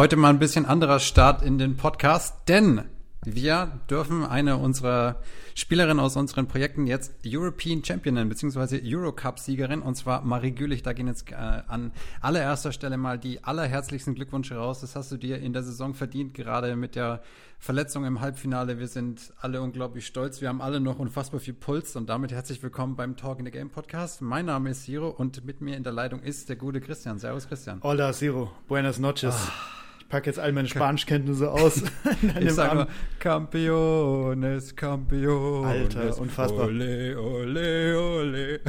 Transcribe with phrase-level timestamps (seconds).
[0.00, 2.84] Heute mal ein bisschen anderer Start in den Podcast, denn
[3.22, 5.16] wir dürfen eine unserer
[5.54, 10.82] Spielerinnen aus unseren Projekten jetzt European Champion nennen, beziehungsweise Eurocup-Siegerin, und zwar Marie Gülich.
[10.82, 14.80] Da gehen jetzt äh, an allererster Stelle mal die allerherzlichsten Glückwünsche raus.
[14.80, 17.20] Das hast du dir in der Saison verdient, gerade mit der
[17.58, 18.78] Verletzung im Halbfinale.
[18.78, 20.40] Wir sind alle unglaublich stolz.
[20.40, 23.50] Wir haben alle noch unfassbar viel Puls und damit herzlich willkommen beim Talk in the
[23.50, 24.22] Game Podcast.
[24.22, 27.18] Mein Name ist Siro und mit mir in der Leitung ist der gute Christian.
[27.18, 27.80] Servus, Christian.
[27.82, 28.50] Hola, Siro.
[28.66, 29.34] Buenas noches.
[29.34, 29.79] Ah
[30.10, 31.82] packe jetzt all meine Spanischkenntnisse aus.
[32.40, 35.66] ich sage mal, Campeones, Campeones.
[35.96, 36.66] Alter, unfassbar.
[36.66, 38.60] Ole, ole, ole.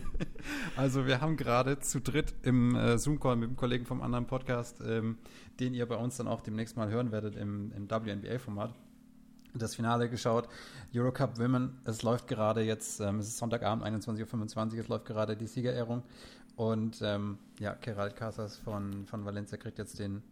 [0.76, 4.80] also wir haben gerade zu dritt im äh, Zoom-Call mit dem Kollegen vom anderen Podcast,
[4.84, 5.18] ähm,
[5.60, 8.74] den ihr bei uns dann auch demnächst mal hören werdet im, im WNBA-Format
[9.52, 10.48] das Finale geschaut.
[10.94, 15.36] Eurocup Women, es läuft gerade jetzt, ähm, es ist Sonntagabend, 21.25 Uhr, es läuft gerade
[15.36, 16.02] die Siegerehrung.
[16.56, 20.22] Und ähm, ja, Gerald Casas von, von Valencia kriegt jetzt den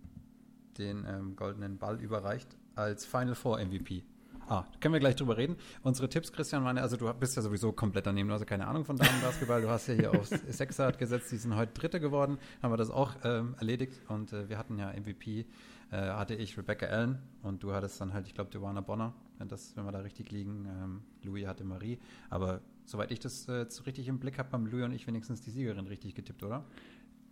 [0.79, 4.05] den ähm, goldenen Ball überreicht als Final Four MVP.
[4.51, 5.57] Ah, können wir gleich drüber reden.
[5.83, 8.67] Unsere Tipps, Christian, meine, also du bist ja sowieso komplett daneben, du hast ja keine
[8.67, 12.39] Ahnung von Damenbasketball, du hast ja hier auf Sechser gesetzt, die sind heute Dritte geworden,
[12.63, 15.45] haben wir das auch ähm, erledigt und äh, wir hatten ja MVP,
[15.91, 19.49] äh, hatte ich Rebecca Allen und du hattest dann halt, ich glaube, Joanna Bonner, wenn,
[19.49, 21.99] das, wenn wir da richtig liegen, ähm, Louis hatte Marie,
[22.31, 25.51] aber soweit ich das äh, richtig im Blick habe, haben Louis und ich wenigstens die
[25.51, 26.65] Siegerin richtig getippt, oder?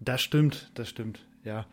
[0.00, 1.64] Das stimmt, das stimmt, ja.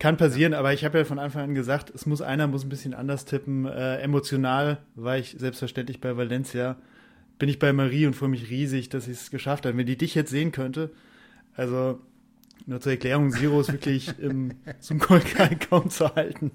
[0.00, 2.70] Kann passieren, aber ich habe ja von Anfang an gesagt, es muss einer muss ein
[2.70, 3.66] bisschen anders tippen.
[3.66, 6.76] Äh, emotional war ich selbstverständlich bei Valencia.
[7.38, 9.76] Bin ich bei Marie und freue mich riesig, dass sie es geschafft hat.
[9.76, 10.90] Wenn die dich jetzt sehen könnte,
[11.54, 12.00] also
[12.64, 16.50] nur zur Erklärung, Zero ist wirklich im, zum Kolkai kaum zu halten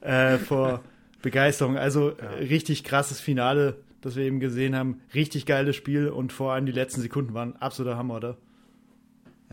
[0.00, 0.82] äh, vor
[1.20, 1.76] Begeisterung.
[1.76, 2.30] Also ja.
[2.38, 5.02] richtig krasses Finale, das wir eben gesehen haben.
[5.14, 8.38] Richtig geiles Spiel und vor allem die letzten Sekunden waren absoluter Hammer, oder?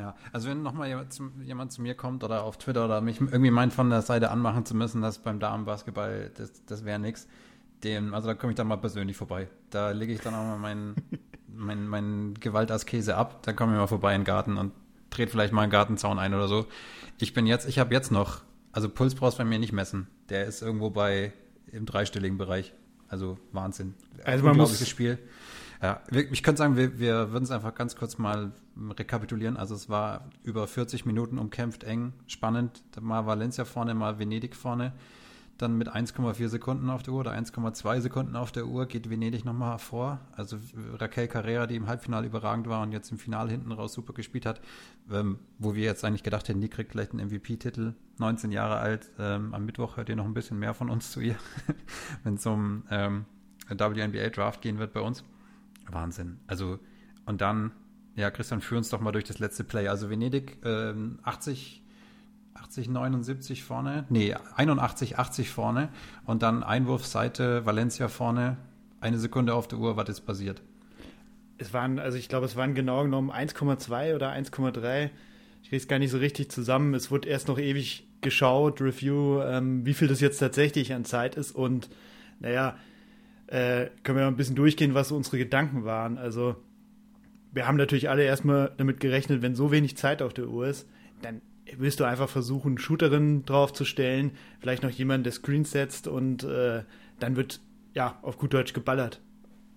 [0.02, 3.52] Ja, also wenn nochmal jemand, jemand zu mir kommt oder auf Twitter oder mich irgendwie
[3.52, 7.28] meint, von der Seite anmachen zu müssen, dass beim Damenbasketball, das, das wäre nichts,
[7.84, 9.48] dem, also da komme ich dann mal persönlich vorbei.
[9.70, 10.96] Da lege ich dann auch mal meinen
[11.48, 14.72] mein, mein Gewaltaskese ab, dann komme ich mal vorbei in den Garten und
[15.12, 16.66] dreht vielleicht mal einen Gartenzaun ein oder so.
[17.20, 18.42] Ich bin jetzt, ich habe jetzt noch,
[18.72, 20.08] also Puls brauchst du bei mir nicht messen.
[20.30, 21.34] Der ist irgendwo bei
[21.72, 22.74] im dreistelligen Bereich.
[23.08, 23.94] Also Wahnsinn.
[24.24, 25.20] Also man muss Spiel.
[25.82, 29.58] Ja, ich könnte sagen, wir, wir würden es einfach ganz kurz mal rekapitulieren.
[29.58, 32.84] Also es war über 40 Minuten umkämpft, eng, spannend.
[33.02, 34.94] Mal Valencia vorne, mal Venedig vorne.
[35.58, 39.44] Dann mit 1,4 Sekunden auf der Uhr oder 1,2 Sekunden auf der Uhr geht Venedig
[39.44, 40.20] nochmal vor.
[40.36, 40.58] Also
[40.98, 44.46] Raquel Carrera, die im Halbfinale überragend war und jetzt im Finale hinten raus super gespielt
[44.46, 44.62] hat,
[45.12, 47.94] ähm, wo wir jetzt eigentlich gedacht hätten, die kriegt vielleicht einen MVP-Titel.
[48.20, 49.12] 19 Jahre alt.
[49.18, 51.36] Ähm, am Mittwoch hört ihr noch ein bisschen mehr von uns zu ihr,
[52.24, 53.26] wenn es um ähm,
[53.68, 55.24] WNBA-Draft gehen wird bei uns.
[55.94, 56.40] Wahnsinn.
[56.48, 56.80] Also,
[57.26, 57.72] und dann,
[58.16, 59.88] ja, Christian, führ uns doch mal durch das letzte Play.
[59.88, 61.84] Also Venedig ähm, 80,
[62.54, 65.90] 80, 79 vorne, nee, 81, 80 vorne
[66.26, 68.58] und dann Einwurfseite, Valencia vorne,
[69.00, 70.62] eine Sekunde auf der Uhr, was ist passiert?
[71.58, 75.10] Es waren, also ich glaube, es waren genau genommen 1,2 oder 1,3.
[75.64, 76.94] Ich kriege es gar nicht so richtig zusammen.
[76.96, 81.36] Es wurde erst noch ewig geschaut, Review, ähm, wie viel das jetzt tatsächlich an Zeit
[81.36, 81.90] ist und
[82.40, 82.76] naja,
[83.52, 86.18] äh, können wir mal ein bisschen durchgehen, was so unsere Gedanken waren.
[86.18, 86.56] Also,
[87.52, 90.88] wir haben natürlich alle erstmal damit gerechnet, wenn so wenig Zeit auf der Uhr ist,
[91.22, 91.42] dann
[91.78, 96.84] willst du einfach versuchen, Shooterin draufzustellen, vielleicht noch jemanden, der Screens setzt und äh,
[97.20, 97.60] dann wird,
[97.94, 99.22] ja, auf gut Deutsch geballert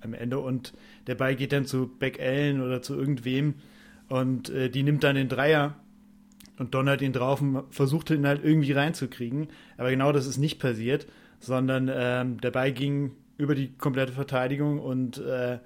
[0.01, 0.73] am Ende und
[1.09, 3.55] der Ball geht dann zu Beck Allen oder zu irgendwem
[4.09, 5.75] und äh, die nimmt dann den Dreier
[6.59, 9.49] und donnert ihn drauf und versucht ihn halt irgendwie reinzukriegen.
[9.77, 11.09] Aber genau das ist nicht passiert,
[11.41, 15.59] sondern ähm, der Ball ging über die komplette Verteidigung und äh,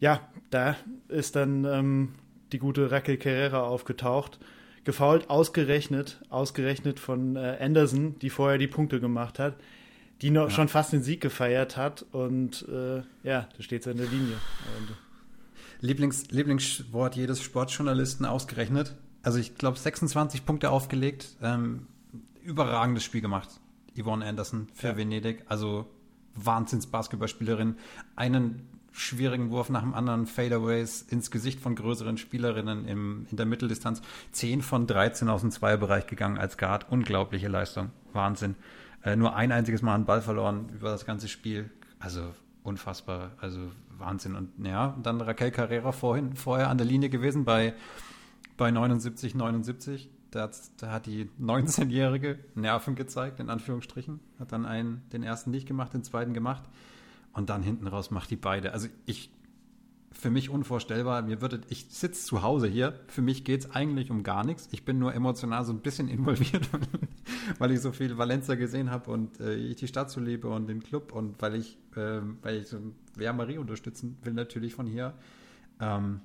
[0.00, 0.20] ja,
[0.50, 0.76] da
[1.08, 2.14] ist dann ähm,
[2.52, 4.38] die gute Raquel Carrera aufgetaucht.
[4.84, 9.56] Gefault, ausgerechnet, ausgerechnet von äh, Anderson, die vorher die Punkte gemacht hat,
[10.22, 10.50] die noch ja.
[10.50, 14.36] schon fast den Sieg gefeiert hat und äh, ja, da steht sie in der Linie.
[15.80, 18.96] Lieblings, Lieblingswort jedes Sportjournalisten ausgerechnet.
[19.22, 21.86] Also ich glaube 26 Punkte aufgelegt, ähm,
[22.42, 23.48] überragendes Spiel gemacht.
[23.94, 24.96] Yvonne Anderson für ja.
[24.96, 25.44] Venedig.
[25.48, 25.86] Also
[26.44, 27.76] Wahnsinns-Basketballspielerin,
[28.16, 33.46] einen schwierigen Wurf nach dem anderen, Fadeaways ins Gesicht von größeren Spielerinnen im, in der
[33.46, 34.02] Mitteldistanz.
[34.32, 36.90] 10 von 13 aus dem Zweierbereich gegangen als Guard.
[36.90, 37.90] Unglaubliche Leistung.
[38.12, 38.56] Wahnsinn.
[39.04, 41.70] Äh, nur ein einziges Mal einen Ball verloren über das ganze Spiel.
[42.00, 43.32] Also unfassbar.
[43.40, 44.34] Also Wahnsinn.
[44.34, 47.74] Und ja, dann Raquel Carrera vorhin, vorher an der Linie gewesen bei,
[48.56, 50.08] bei 79, 79.
[50.30, 54.20] Da hat, da hat die 19-Jährige Nerven gezeigt, in Anführungsstrichen.
[54.38, 56.64] Hat dann einen, den ersten nicht gemacht, den zweiten gemacht.
[57.32, 58.72] Und dann hinten raus macht die beide.
[58.72, 59.30] Also ich,
[60.18, 61.22] für mich unvorstellbar.
[61.22, 62.98] Mir würde, ich sitze zu Hause hier.
[63.06, 64.68] Für mich geht es eigentlich um gar nichts.
[64.72, 66.68] Ich bin nur emotional so ein bisschen involviert,
[67.58, 70.66] weil ich so viel Valencia gesehen habe und äh, ich die Stadt so liebe und
[70.66, 72.78] den Club und weil ich, äh, weil ich so
[73.16, 75.14] Marie unterstützen will natürlich von hier.
[75.80, 76.20] Ähm,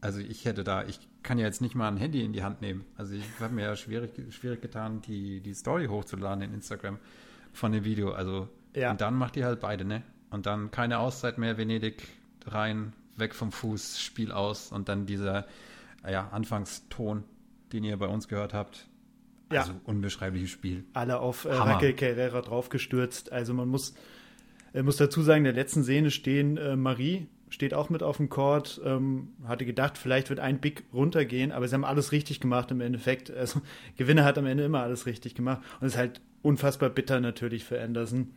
[0.00, 2.60] also ich hätte da, ich kann ja jetzt nicht mal ein Handy in die Hand
[2.60, 2.84] nehmen.
[2.96, 6.98] Also ich habe mir ja schwierig, schwierig getan, die, die Story hochzuladen in Instagram
[7.52, 8.12] von dem Video.
[8.12, 8.90] Also ja.
[8.90, 10.02] und dann macht ihr halt beide, ne?
[10.30, 12.06] Und dann keine Auszeit mehr, Venedig
[12.46, 15.46] rein, weg vom Fuß, Spiel aus und dann dieser
[16.08, 17.24] ja, Anfangston,
[17.72, 18.86] den ihr bei uns gehört habt.
[19.52, 19.62] Ja.
[19.62, 20.84] Also unbeschreibliches Spiel.
[20.92, 23.32] Alle auf äh, Raquel Carrera draufgestürzt.
[23.32, 23.94] Also man muss,
[24.72, 28.16] äh, muss dazu sagen, in der letzten Szene stehen äh, Marie steht auch mit auf
[28.16, 32.40] dem Court, ähm, hatte gedacht, vielleicht wird ein Big runtergehen, aber sie haben alles richtig
[32.40, 33.30] gemacht im Endeffekt.
[33.30, 33.60] Also
[33.96, 37.64] Gewinner hat am Ende immer alles richtig gemacht und es ist halt unfassbar bitter natürlich
[37.64, 38.30] für Anderson,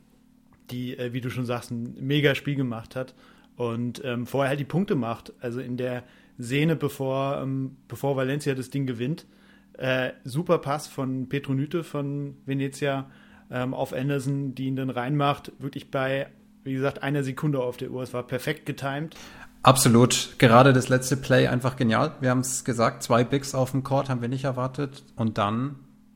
[0.72, 3.14] die, äh, wie du schon sagst, ein mega Spiel gemacht hat
[3.56, 5.34] und ähm, vorher halt die Punkte macht.
[5.40, 6.04] Also in der
[6.40, 9.26] Szene, bevor, ähm, bevor Valencia das Ding gewinnt.
[9.74, 13.10] Äh, super Pass von Petronyte von Venezia
[13.52, 15.52] ähm, auf Anderson, die ihn dann reinmacht.
[15.60, 16.28] Wirklich bei,
[16.64, 18.04] wie gesagt, einer Sekunde auf der Uhr.
[18.04, 19.16] Es war perfekt getimed.
[19.62, 20.36] Absolut.
[20.40, 22.16] Gerade das letzte Play einfach genial.
[22.20, 25.04] Wir haben es gesagt, zwei Bigs auf dem Court haben wir nicht erwartet.
[25.16, 25.76] Und dann,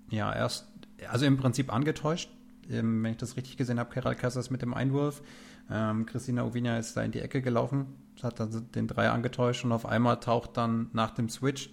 [0.10, 0.68] ja, erst,
[1.10, 2.30] also im Prinzip angetäuscht.
[2.70, 5.22] Ähm, wenn ich das richtig gesehen habe, Keral Casas mit dem Einwurf.
[5.70, 7.88] Ähm, Christina Ovinia ist da in die Ecke gelaufen,
[8.24, 11.70] hat dann den Dreier angetäuscht und auf einmal taucht dann nach dem Switch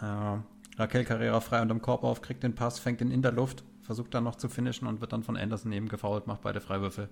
[0.00, 0.38] äh,
[0.78, 4.12] Raquel Carrera frei unterm Korb auf, kriegt den Pass, fängt ihn in der Luft, versucht
[4.12, 7.08] dann noch zu finishen und wird dann von Anderson eben gefoult, macht beide Freiwürfe.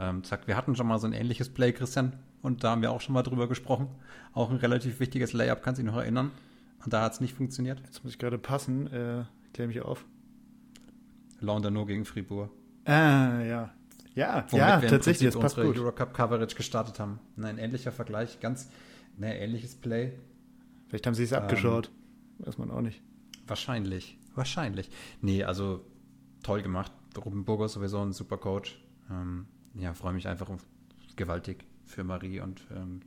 [0.00, 2.90] Ähm, zack, wir hatten schon mal so ein ähnliches Play, Christian, und da haben wir
[2.90, 3.86] auch schon mal drüber gesprochen.
[4.32, 6.32] Auch ein relativ wichtiges Layup, kannst du dich noch erinnern?
[6.84, 7.78] Und da hat es nicht funktioniert.
[7.84, 9.22] Jetzt muss ich gerade passen, äh,
[9.54, 10.04] klär mich auf.
[11.38, 12.50] Laundano gegen Fribourg.
[12.86, 13.70] Ah, ja.
[14.16, 15.78] Ja, ja, tatsächlich, das passt gut.
[15.78, 17.20] Eurocup Coverage gestartet haben.
[17.40, 18.68] Ein ähnlicher Vergleich, ganz
[19.16, 20.14] ein ähnliches Play.
[20.88, 21.92] Vielleicht haben sie es ähm, abgeschaut.
[22.38, 23.00] Weiß man auch nicht.
[23.46, 24.18] Wahrscheinlich.
[24.34, 24.90] Wahrscheinlich.
[25.20, 25.84] Nee, also
[26.46, 26.92] toll gemacht.
[27.16, 28.78] Ruben Burgos sowieso ein super Coach.
[29.10, 30.48] Ähm, ja, freue mich einfach
[31.16, 33.00] gewaltig für Marie und, ähm,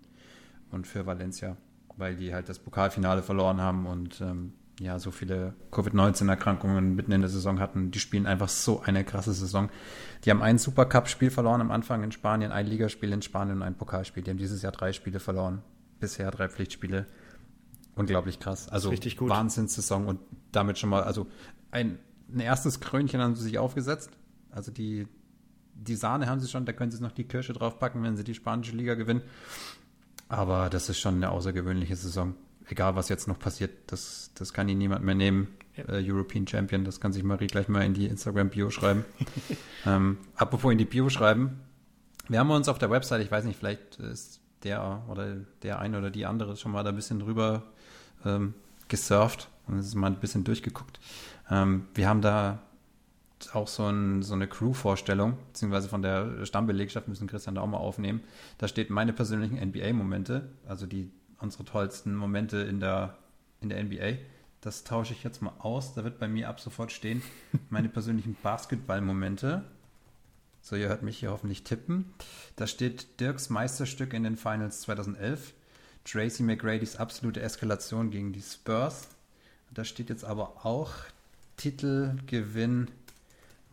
[0.71, 1.55] und für Valencia,
[1.95, 7.21] weil die halt das Pokalfinale verloren haben und ähm, ja, so viele Covid-19-Erkrankungen mitten in
[7.21, 7.91] der Saison hatten.
[7.91, 9.69] Die spielen einfach so eine krasse Saison.
[10.23, 13.75] Die haben ein Supercup-Spiel verloren am Anfang in Spanien, ein Ligaspiel in Spanien und ein
[13.75, 14.23] Pokalspiel.
[14.23, 15.63] Die haben dieses Jahr drei Spiele verloren.
[15.99, 17.07] Bisher drei Pflichtspiele.
[17.95, 18.69] Unglaublich krass.
[18.69, 20.21] Also Wahnsinnssaison und
[20.53, 21.27] damit schon mal, also
[21.71, 21.99] ein,
[22.33, 24.11] ein erstes Krönchen haben sie sich aufgesetzt.
[24.51, 25.07] Also die,
[25.73, 28.35] die Sahne haben sie schon, da können sie noch die Kirsche draufpacken, wenn sie die
[28.35, 29.21] spanische Liga gewinnen.
[30.27, 32.35] Aber das ist schon eine außergewöhnliche Saison
[32.71, 35.47] egal was jetzt noch passiert, das, das kann ihn niemand mehr nehmen.
[35.75, 35.85] Ja.
[35.89, 39.05] Äh, European Champion, das kann sich Marie gleich mal in die Instagram-Bio schreiben.
[39.85, 41.59] ähm, apropos in die Bio schreiben,
[42.27, 45.97] wir haben uns auf der Website, ich weiß nicht, vielleicht ist der oder der eine
[45.97, 47.63] oder die andere schon mal da ein bisschen drüber
[48.25, 48.53] ähm,
[48.87, 50.99] gesurft und ist mal ein bisschen durchgeguckt.
[51.49, 52.59] Ähm, wir haben da
[53.53, 57.77] auch so, ein, so eine Crew-Vorstellung, beziehungsweise von der Stammbelegschaft müssen Christian da auch mal
[57.77, 58.21] aufnehmen.
[58.57, 63.17] Da steht meine persönlichen NBA-Momente, also die unsere tollsten Momente in der,
[63.61, 64.17] in der NBA.
[64.61, 65.93] Das tausche ich jetzt mal aus.
[65.93, 67.21] Da wird bei mir ab sofort stehen
[67.69, 69.63] meine persönlichen Basketball-Momente.
[70.61, 72.13] So, ihr hört mich hier hoffentlich tippen.
[72.57, 75.53] Da steht Dirks Meisterstück in den Finals 2011.
[76.03, 79.07] Tracy McGrady's absolute Eskalation gegen die Spurs.
[79.73, 80.91] Da steht jetzt aber auch
[81.59, 82.87] Titelgewinn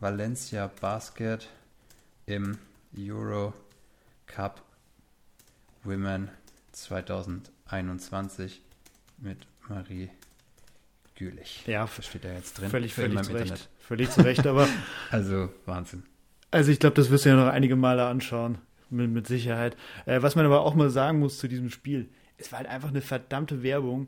[0.01, 1.47] Valencia Basket
[2.25, 2.57] im
[2.97, 3.53] Euro
[4.25, 4.61] Cup
[5.85, 6.29] Women
[6.73, 7.49] 2011.
[7.69, 8.61] 21
[9.19, 10.09] mit Marie
[11.15, 11.65] Gülich.
[11.65, 12.69] Ja, das steht da jetzt drin.
[12.69, 13.69] Völlig, völlig zu Recht.
[13.79, 14.67] Völlig zu Recht, aber.
[15.11, 16.03] also, Wahnsinn.
[16.51, 18.57] Also, ich glaube, das wirst du ja noch einige Male anschauen.
[18.89, 19.77] Mit, mit Sicherheit.
[20.05, 22.89] Äh, was man aber auch mal sagen muss zu diesem Spiel: Es war halt einfach
[22.89, 24.07] eine verdammte Werbung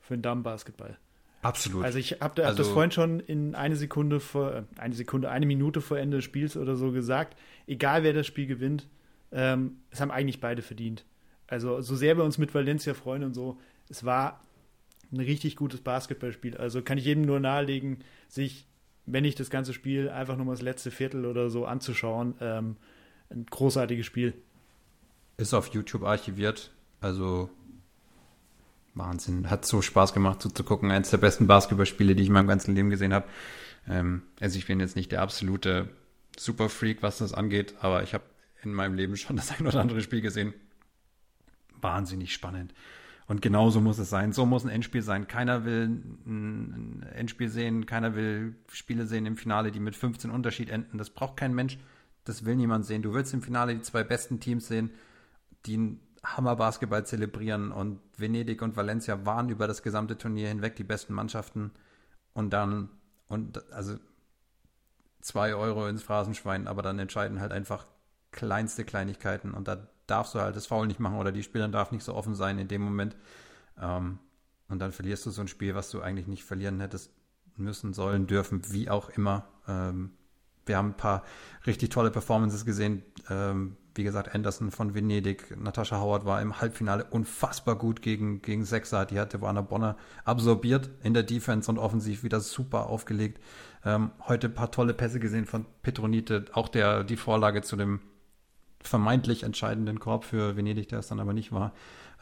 [0.00, 0.98] für den Damenbasketball.
[1.42, 1.84] Absolut.
[1.84, 5.30] Also ich habe hab also, das vorhin schon in eine Sekunde vor, äh, eine Sekunde,
[5.30, 7.38] eine Minute vor Ende des Spiels oder so gesagt.
[7.66, 8.86] Egal wer das Spiel gewinnt,
[9.32, 11.04] ähm, es haben eigentlich beide verdient.
[11.46, 14.40] Also so sehr wir uns mit Valencia freuen und so, es war
[15.12, 16.56] ein richtig gutes Basketballspiel.
[16.56, 18.66] Also kann ich jedem nur nahelegen, sich,
[19.06, 22.34] wenn nicht das ganze Spiel, einfach nur mal das letzte Viertel oder so anzuschauen.
[22.40, 22.76] Ähm,
[23.30, 24.34] ein großartiges Spiel.
[25.38, 26.70] Ist auf YouTube archiviert.
[27.00, 27.48] Also
[28.94, 29.50] Wahnsinn.
[29.50, 30.90] Hat so Spaß gemacht zuzugucken.
[30.90, 33.26] Eines der besten Basketballspiele, die ich in meinem ganzen Leben gesehen habe.
[33.88, 35.88] Ähm, also ich bin jetzt nicht der absolute
[36.38, 38.24] Superfreak, was das angeht, aber ich habe
[38.62, 40.54] in meinem Leben schon das ein oder andere Spiel gesehen,
[41.80, 42.74] wahnsinnig spannend.
[43.26, 44.32] Und genauso muss es sein.
[44.32, 45.28] So muss ein Endspiel sein.
[45.28, 50.68] Keiner will ein Endspiel sehen, keiner will Spiele sehen im Finale, die mit 15 Unterschied
[50.68, 50.98] enden.
[50.98, 51.78] Das braucht kein Mensch.
[52.24, 53.02] Das will niemand sehen.
[53.02, 54.90] Du willst im Finale die zwei besten Teams sehen,
[55.64, 61.14] die Hammer-Basketball zelebrieren und Venedig und Valencia waren über das gesamte Turnier hinweg die besten
[61.14, 61.70] Mannschaften
[62.34, 62.90] und dann,
[63.28, 63.96] und also
[65.20, 67.86] zwei Euro ins Phrasenschwein, aber dann entscheiden halt einfach
[68.32, 71.92] kleinste Kleinigkeiten und da darfst du halt das Foul nicht machen oder die Spielerin darf
[71.92, 73.16] nicht so offen sein in dem Moment.
[73.80, 74.18] Ähm,
[74.68, 77.12] und dann verlierst du so ein Spiel, was du eigentlich nicht verlieren hättest
[77.56, 79.46] müssen, sollen, dürfen, wie auch immer.
[79.66, 80.12] Ähm,
[80.66, 81.24] wir haben ein paar
[81.66, 83.02] richtig tolle Performances gesehen.
[83.28, 88.64] Ähm, wie gesagt, Anderson von Venedig, Natascha Howard war im Halbfinale unfassbar gut gegen, gegen
[88.64, 89.04] Sechser.
[89.04, 93.40] Die hatte Warner Bonner absorbiert in der Defense und offensiv wieder super aufgelegt.
[93.84, 98.00] Ähm, heute ein paar tolle Pässe gesehen von Petronite, auch der, die Vorlage zu dem
[98.82, 101.72] vermeintlich entscheidenden Korb für Venedig, der es dann aber nicht war.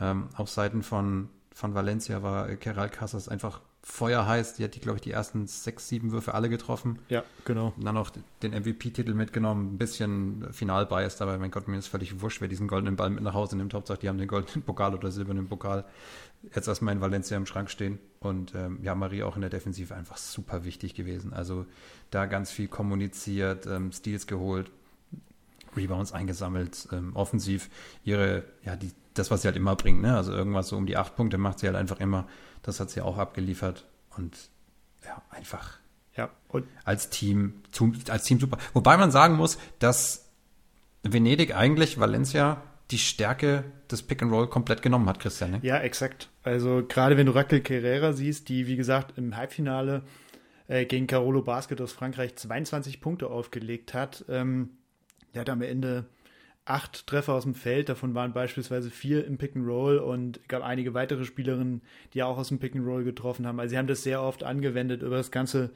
[0.01, 4.55] Ähm, auf Seiten von, von Valencia war Keral Casas einfach feuerheiß.
[4.55, 7.01] Die hat die, glaube ich, die ersten sechs, sieben Würfe alle getroffen.
[7.09, 7.73] Ja, genau.
[7.77, 8.13] Und dann noch
[8.45, 9.75] den MVP-Titel mitgenommen.
[9.75, 13.25] Ein bisschen Final-Bias, aber mein Gott, mir ist völlig wurscht, wer diesen goldenen Ball mit
[13.25, 13.75] nach Hause nimmt.
[13.75, 15.85] Hauptsache, die haben den goldenen Pokal oder silbernen Pokal
[16.55, 17.99] jetzt erstmal in Valencia im Schrank stehen.
[18.21, 21.33] Und ähm, ja, Marie auch in der Defensive einfach super wichtig gewesen.
[21.33, 21.67] Also
[22.13, 24.71] da ganz viel kommuniziert, ähm, Steals geholt,
[25.77, 27.69] Rebounds eingesammelt, ähm, offensiv
[28.05, 30.17] ihre, ja, die, das, was sie halt immer bringt, ne?
[30.17, 32.27] Also irgendwas so um die acht Punkte macht sie halt einfach immer.
[32.63, 34.37] Das hat sie auch abgeliefert und
[35.05, 35.79] ja, einfach
[36.19, 37.63] ja, und als Team,
[38.09, 38.59] als Team super.
[38.75, 40.29] Wobei man sagen muss, dass
[41.05, 42.61] Venedig eigentlich Valencia
[42.91, 45.53] die Stärke des Pick and Roll komplett genommen hat, Christian.
[45.53, 45.61] Ne?
[45.63, 46.29] Ja, exakt.
[46.43, 50.03] Also gerade wenn du Raquel Carrera siehst, die wie gesagt im Halbfinale
[50.67, 54.71] äh, gegen Carolo Basket aus Frankreich 22 Punkte aufgelegt hat, ähm,
[55.35, 56.07] der hat am Ende
[56.69, 60.63] acht Treffer aus dem Feld, davon waren beispielsweise vier im Pick and Roll und gab
[60.63, 61.83] einige weitere Spielerinnen,
[62.13, 63.59] die auch aus dem Pick and Roll getroffen haben.
[63.59, 65.71] Also sie haben das sehr oft angewendet über das ganze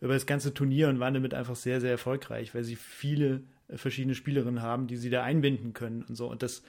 [0.00, 4.14] über das ganze Turnier und waren damit einfach sehr sehr erfolgreich, weil sie viele verschiedene
[4.14, 6.30] Spielerinnen haben, die sie da einbinden können und so.
[6.30, 6.62] Und das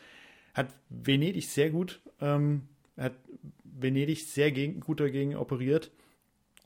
[0.54, 2.64] hat Venedig sehr gut, ähm,
[2.98, 3.14] hat
[3.64, 5.92] Venedig sehr gegen, gut dagegen operiert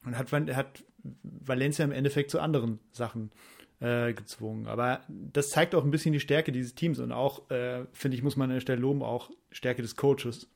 [0.06, 0.84] und hat, hat
[1.24, 3.32] Valencia im Endeffekt zu anderen Sachen
[3.82, 4.68] äh, gezwungen.
[4.68, 8.24] Aber das zeigt auch ein bisschen die Stärke dieses Teams und auch, äh, finde ich,
[8.24, 10.48] muss man an der Stelle loben, auch Stärke des Coaches,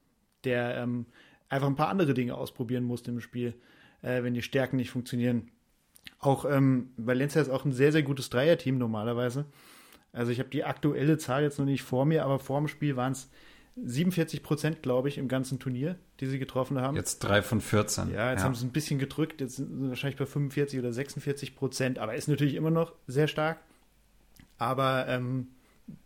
[0.44, 1.08] der ähm,
[1.50, 3.56] einfach ein paar andere Dinge ausprobieren musste im Spiel,
[4.02, 5.52] äh, wenn die Stärken nicht funktionieren.
[6.20, 9.46] Auch ähm, Valencia ist auch ein sehr, sehr gutes Dreierteam normalerweise.
[10.14, 12.96] Also ich habe die aktuelle Zahl jetzt noch nicht vor mir, aber vor dem Spiel
[12.96, 13.30] waren es
[13.76, 16.96] 47 Prozent, glaube ich, im ganzen Turnier, die sie getroffen haben.
[16.96, 18.14] Jetzt drei von 14.
[18.14, 18.46] Ja, jetzt ja.
[18.46, 19.42] haben sie ein bisschen gedrückt.
[19.42, 23.28] Jetzt sind sie wahrscheinlich bei 45 oder 46 Prozent, aber ist natürlich immer noch sehr
[23.28, 23.60] stark.
[24.58, 25.48] Aber ähm,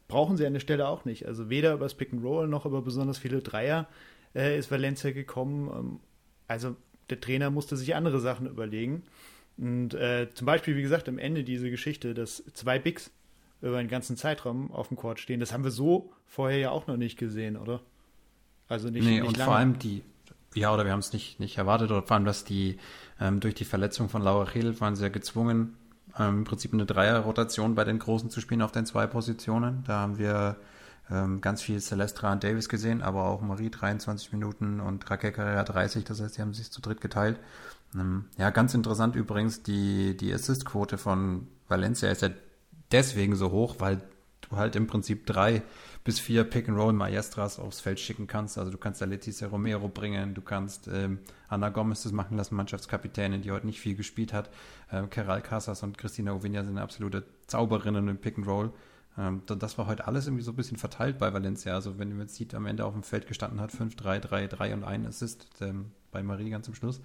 [0.08, 1.28] brauchen sie an der Stelle auch nicht.
[1.28, 3.88] Also weder über das Pick and Roll noch über besonders viele Dreier
[4.34, 5.70] äh, ist Valencia gekommen.
[5.72, 6.00] Ähm,
[6.48, 6.76] also
[7.10, 9.04] der Trainer musste sich andere Sachen überlegen.
[9.58, 13.12] Und äh, zum Beispiel, wie gesagt, am Ende diese Geschichte, dass zwei Bigs
[13.62, 15.40] über einen ganzen Zeitraum auf dem Court stehen.
[15.40, 17.82] Das haben wir so vorher ja auch noch nicht gesehen, oder?
[18.68, 19.46] Also nicht, nee, nicht und lange.
[19.46, 20.04] vor allem die,
[20.54, 22.78] ja, oder wir haben es nicht, nicht erwartet, oder vor allem, dass die
[23.20, 25.76] ähm, durch die Verletzung von Laura Hill waren sehr gezwungen,
[26.18, 29.84] ähm, im Prinzip eine Dreierrotation bei den Großen zu spielen auf den zwei Positionen.
[29.86, 30.58] Da haben wir
[31.12, 35.64] ähm, ganz viel Celestra und Davis gesehen, aber auch Marie 23 Minuten und Raquel Carrera
[35.64, 37.40] 30, das heißt, die haben sich zu dritt geteilt.
[37.96, 42.30] Ähm, ja, ganz interessant übrigens, die, die Assist-Quote von Valencia ist ja
[42.92, 44.02] deswegen so hoch, weil
[44.42, 45.62] du halt im Prinzip drei
[46.04, 48.58] bis vier Pick-and-Roll-Maestras aufs Feld schicken kannst.
[48.58, 52.56] Also du kannst da Letizia Romero bringen, du kannst ähm, Anna Gomez das machen lassen,
[52.56, 54.50] Mannschaftskapitänin, die heute nicht viel gespielt hat.
[54.92, 58.72] Ähm, Keral Casas und Christina Ovinia sind absolute Zauberinnen im Pick-and-Roll.
[59.18, 61.74] Ähm, das war heute alles irgendwie so ein bisschen verteilt bei Valencia.
[61.74, 64.74] Also wenn man sieht, am Ende auf dem Feld gestanden hat 5, 3, 3, 3
[64.74, 67.02] und 1 Assist ähm, bei Marie ganz zum Schluss.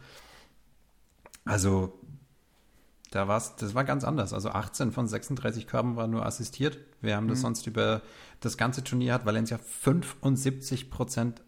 [1.44, 1.98] Also
[3.14, 4.32] da war's, das war ganz anders.
[4.32, 6.78] Also 18 von 36 Körben war nur assistiert.
[7.00, 7.42] Wir haben das mhm.
[7.42, 8.02] sonst über
[8.40, 11.40] das ganze Turnier hat Valencia 75 Prozent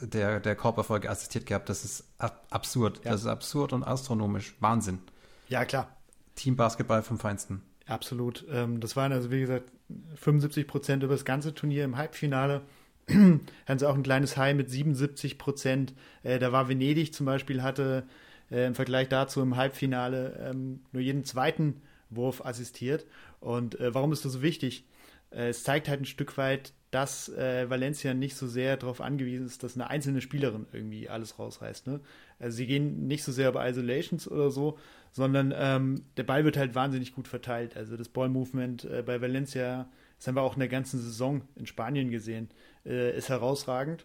[0.00, 1.68] der, der Korberfolge assistiert gehabt.
[1.68, 3.02] Das ist ab absurd.
[3.04, 3.10] Ja.
[3.10, 4.54] Das ist absurd und astronomisch.
[4.60, 5.00] Wahnsinn.
[5.50, 5.94] Ja, klar.
[6.34, 7.60] Team Basketball vom Feinsten.
[7.86, 8.46] Absolut.
[8.50, 9.70] Ähm, das waren also, wie gesagt,
[10.14, 12.62] 75 Prozent über das ganze Turnier im Halbfinale.
[13.10, 15.92] Haben sie auch ein kleines High mit 77 Prozent.
[16.22, 18.04] Äh, da war Venedig zum Beispiel, hatte
[18.50, 23.06] äh, im Vergleich dazu im Halbfinale ähm, nur jeden zweiten Wurf assistiert.
[23.40, 24.86] Und äh, warum ist das so wichtig?
[25.30, 29.46] Äh, es zeigt halt ein Stück weit, dass äh, Valencia nicht so sehr darauf angewiesen
[29.46, 31.86] ist, dass eine einzelne Spielerin irgendwie alles rausreißt.
[31.86, 32.00] Ne?
[32.38, 34.78] Also sie gehen nicht so sehr über Isolations oder so,
[35.10, 37.76] sondern ähm, der Ball wird halt wahnsinnig gut verteilt.
[37.76, 41.66] Also das Ball-Movement äh, bei Valencia, das haben wir auch in der ganzen Saison in
[41.66, 42.50] Spanien gesehen,
[42.84, 44.04] äh, ist herausragend.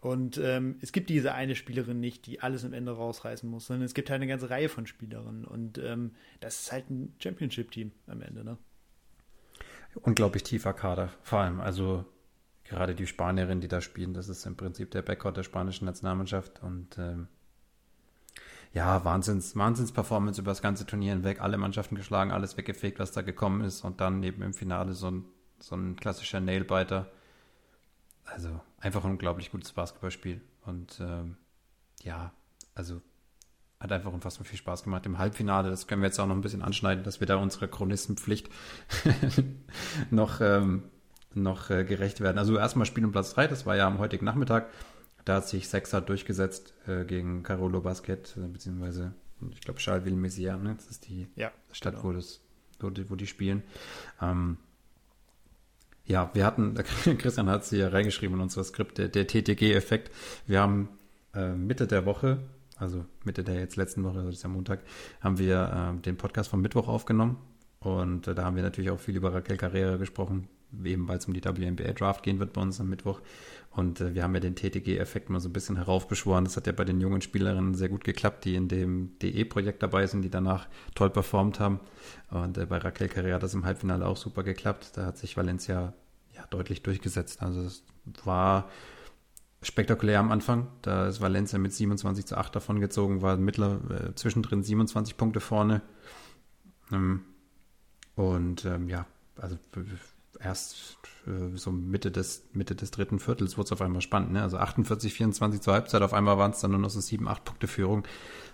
[0.00, 3.84] Und ähm, es gibt diese eine Spielerin nicht, die alles am Ende rausreißen muss, sondern
[3.84, 5.44] es gibt halt eine ganze Reihe von Spielerinnen.
[5.44, 8.58] Und ähm, das ist halt ein Championship-Team am Ende, ne?
[10.02, 11.60] Unglaublich tiefer Kader, vor allem.
[11.60, 12.04] Also
[12.62, 16.62] gerade die Spanierin, die da spielen, das ist im Prinzip der Backcourt der spanischen Nationalmannschaft
[16.62, 17.26] und ähm,
[18.74, 23.22] ja, Wahnsinns, Wahnsinns-Performance über das ganze Turnier hinweg, alle Mannschaften geschlagen, alles weggefegt, was da
[23.22, 25.24] gekommen ist und dann eben im Finale so ein,
[25.58, 27.10] so ein klassischer Nailbiter.
[28.32, 31.36] Also einfach ein unglaublich gutes Basketballspiel und ähm,
[32.02, 32.32] ja,
[32.74, 33.00] also
[33.80, 35.06] hat einfach unfassbar viel Spaß gemacht.
[35.06, 37.68] Im Halbfinale, das können wir jetzt auch noch ein bisschen anschneiden, dass wir da unserer
[37.68, 38.48] Chronistenpflicht
[40.10, 40.84] noch, ähm,
[41.34, 42.38] noch äh, gerecht werden.
[42.38, 44.68] Also erstmal Spiel um Platz 3, das war ja am heutigen Nachmittag.
[45.24, 49.14] Da hat sich Sechser durchgesetzt äh, gegen Carolo Basket, äh, beziehungsweise,
[49.52, 50.74] ich glaube, Charleville-Mézières, ne?
[50.74, 52.04] das ist die ja, Stadt, genau.
[52.04, 52.40] wo, das,
[52.80, 53.62] wo, die, wo die spielen.
[54.20, 54.56] Ähm,
[56.08, 56.74] ja, wir hatten,
[57.18, 60.10] Christian hat es hier reingeschrieben in unser Skript, der, der TTG-Effekt.
[60.46, 60.88] Wir haben
[61.34, 62.38] äh, Mitte der Woche,
[62.76, 64.80] also Mitte der jetzt letzten Woche, also das ist ja Montag,
[65.20, 67.36] haben wir äh, den Podcast vom Mittwoch aufgenommen.
[67.80, 70.48] Und äh, da haben wir natürlich auch viel über Raquel Carrera gesprochen,
[70.84, 73.20] eben weil es um die WNBA Draft gehen wird bei uns am Mittwoch.
[73.70, 76.44] Und äh, wir haben ja den TTG-Effekt mal so ein bisschen heraufbeschworen.
[76.44, 80.06] Das hat ja bei den jungen Spielerinnen sehr gut geklappt, die in dem DE-Projekt dabei
[80.06, 81.80] sind, die danach toll performt haben.
[82.30, 84.92] Und äh, bei Raquel Carrera hat das im Halbfinale auch super geklappt.
[84.94, 85.92] Da hat sich Valencia
[86.34, 87.42] ja deutlich durchgesetzt.
[87.42, 87.84] Also es
[88.24, 88.68] war
[89.62, 90.68] spektakulär am Anfang.
[90.82, 95.40] Da ist Valencia mit 27 zu 8 davon gezogen, war mittler, äh, zwischendrin 27 Punkte
[95.40, 95.82] vorne.
[96.92, 97.22] Ähm,
[98.14, 99.06] und ähm, ja,
[99.36, 99.56] also
[100.40, 104.32] erst äh, so Mitte des, Mitte des dritten Viertels wurde es auf einmal spannend.
[104.32, 104.42] Ne?
[104.42, 107.44] Also 48, 24 zur Halbzeit, auf einmal waren es dann nur noch so 7, 8
[107.44, 108.04] Punkte Führung.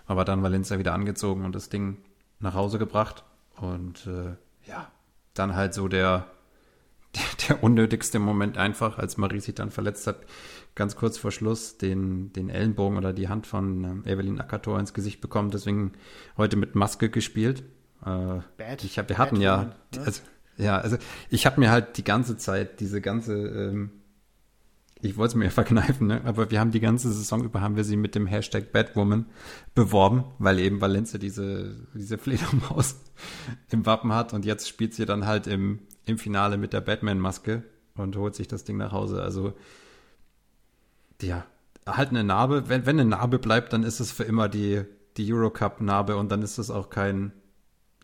[0.05, 1.97] Aber dann Valencia wieder angezogen und das Ding
[2.39, 3.23] nach Hause gebracht.
[3.57, 4.35] Und äh,
[4.67, 4.91] ja,
[5.33, 6.27] dann halt so der,
[7.15, 10.17] der, der unnötigste Moment einfach, als Marie sich dann verletzt hat,
[10.75, 14.93] ganz kurz vor Schluss den, den Ellenbogen oder die Hand von äh, Evelyn Akator ins
[14.93, 15.51] Gesicht bekommen.
[15.51, 15.93] Deswegen
[16.37, 17.63] heute mit Maske gespielt.
[18.05, 20.01] Äh, Bad, ich hab, wir hatten ja, Moment, ne?
[20.05, 20.21] also,
[20.57, 20.97] ja, also
[21.29, 23.91] ich habe mir halt die ganze Zeit diese ganze, ähm,
[25.01, 26.21] ich wollte es mir verkneifen, ne?
[26.25, 29.25] aber wir haben die ganze Saison über, haben wir sie mit dem Hashtag Batwoman
[29.73, 33.01] beworben, weil eben Valencia diese, diese Fledermaus
[33.69, 37.63] im Wappen hat und jetzt spielt sie dann halt im, im Finale mit der Batman-Maske
[37.95, 39.21] und holt sich das Ding nach Hause.
[39.21, 39.53] Also,
[41.21, 41.45] ja,
[41.85, 42.67] halt eine Narbe.
[42.67, 44.83] Wenn, wenn eine Narbe bleibt, dann ist es für immer die,
[45.17, 47.31] die Eurocup-Narbe und dann ist es auch kein,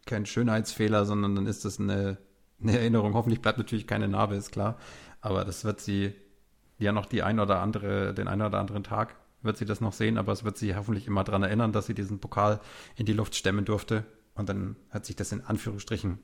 [0.06, 2.18] kein Schönheitsfehler, sondern dann ist es eine,
[2.62, 3.14] eine Erinnerung.
[3.14, 4.78] Hoffentlich bleibt natürlich keine Narbe, ist klar.
[5.22, 6.14] Aber das wird sie
[6.78, 9.94] ja noch die ein oder andere, den einen oder anderen Tag wird sie das noch
[9.94, 12.60] sehen, aber es wird sie hoffentlich immer daran erinnern, dass sie diesen Pokal
[12.96, 14.06] in die Luft stemmen durfte.
[14.36, 16.20] Und dann hat sich das in Anführungsstrichen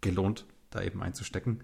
[0.00, 1.60] gelohnt, da eben einzustecken.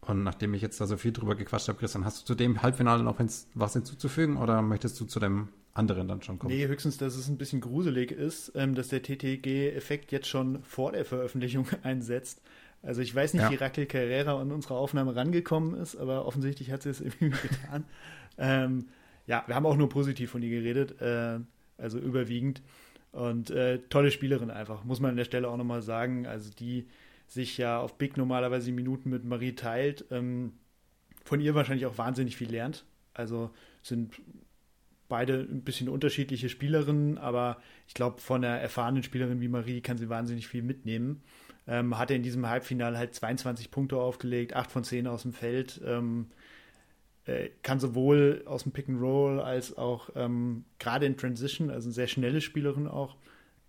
[0.00, 2.62] Und nachdem ich jetzt da so viel drüber gequatscht habe, Christian, hast du zu dem
[2.62, 3.18] Halbfinale noch
[3.54, 6.54] was hinzuzufügen oder möchtest du zu dem anderen dann schon kommen?
[6.54, 10.92] Nee, höchstens, dass es ein bisschen gruselig ist, ähm, dass der TTG-Effekt jetzt schon vor
[10.92, 12.42] der Veröffentlichung einsetzt.
[12.84, 13.50] Also ich weiß nicht, ja.
[13.50, 17.84] wie Raquel Carrera an unsere Aufnahme rangekommen ist, aber offensichtlich hat sie es irgendwie getan.
[18.38, 18.86] ähm,
[19.26, 21.40] ja, wir haben auch nur positiv von ihr geredet, äh,
[21.78, 22.62] also überwiegend.
[23.12, 26.26] Und äh, tolle Spielerin einfach, muss man an der Stelle auch nochmal sagen.
[26.26, 26.86] Also die
[27.26, 30.52] sich ja auf Big normalerweise Minuten mit Marie teilt, ähm,
[31.24, 32.84] von ihr wahrscheinlich auch wahnsinnig viel lernt.
[33.14, 33.50] Also
[33.82, 34.20] sind
[35.08, 39.96] beide ein bisschen unterschiedliche Spielerinnen, aber ich glaube, von einer erfahrenen Spielerin wie Marie kann
[39.96, 41.22] sie wahnsinnig viel mitnehmen.
[41.66, 45.80] Ähm, hatte in diesem Halbfinale halt 22 Punkte aufgelegt, 8 von 10 aus dem Feld.
[45.84, 46.26] Ähm,
[47.24, 51.86] äh, kann sowohl aus dem Pick and Roll als auch ähm, gerade in Transition, also
[51.86, 53.16] eine sehr schnelle Spielerin auch,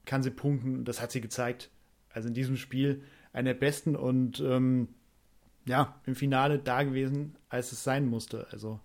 [0.04, 0.84] kann sie punkten.
[0.84, 1.70] Das hat sie gezeigt.
[2.10, 4.90] Also in diesem Spiel eine der besten und ähm,
[5.66, 8.48] ja, im Finale da gewesen, als es sein musste.
[8.52, 8.80] Also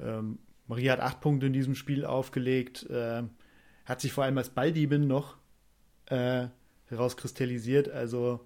[0.00, 3.22] ähm, Maria hat acht Punkte in diesem Spiel aufgelegt, äh,
[3.84, 5.36] hat sich vor allem als Balldiebin noch
[6.06, 6.48] äh,
[6.92, 7.88] herauskristallisiert.
[7.88, 8.40] Also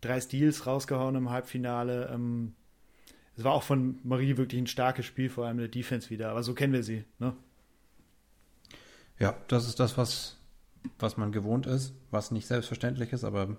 [0.00, 2.10] drei Steals rausgehauen im Halbfinale.
[2.12, 2.54] Ähm,
[3.36, 6.30] es war auch von Marie wirklich ein starkes Spiel, vor allem in der Defense wieder.
[6.30, 7.04] Aber so kennen wir sie.
[7.18, 7.34] Ne?
[9.18, 10.36] Ja, das ist das, was,
[10.98, 13.56] was man gewohnt ist, was nicht selbstverständlich ist, aber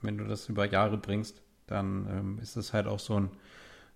[0.00, 3.30] wenn du das über Jahre bringst, dann ähm, ist es halt auch so ein,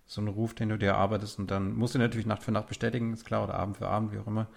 [0.05, 2.67] so ein Ruf, den du dir erarbeitest und dann musst du natürlich Nacht für Nacht
[2.67, 4.47] bestätigen, ist klar, oder Abend für Abend, wie auch immer.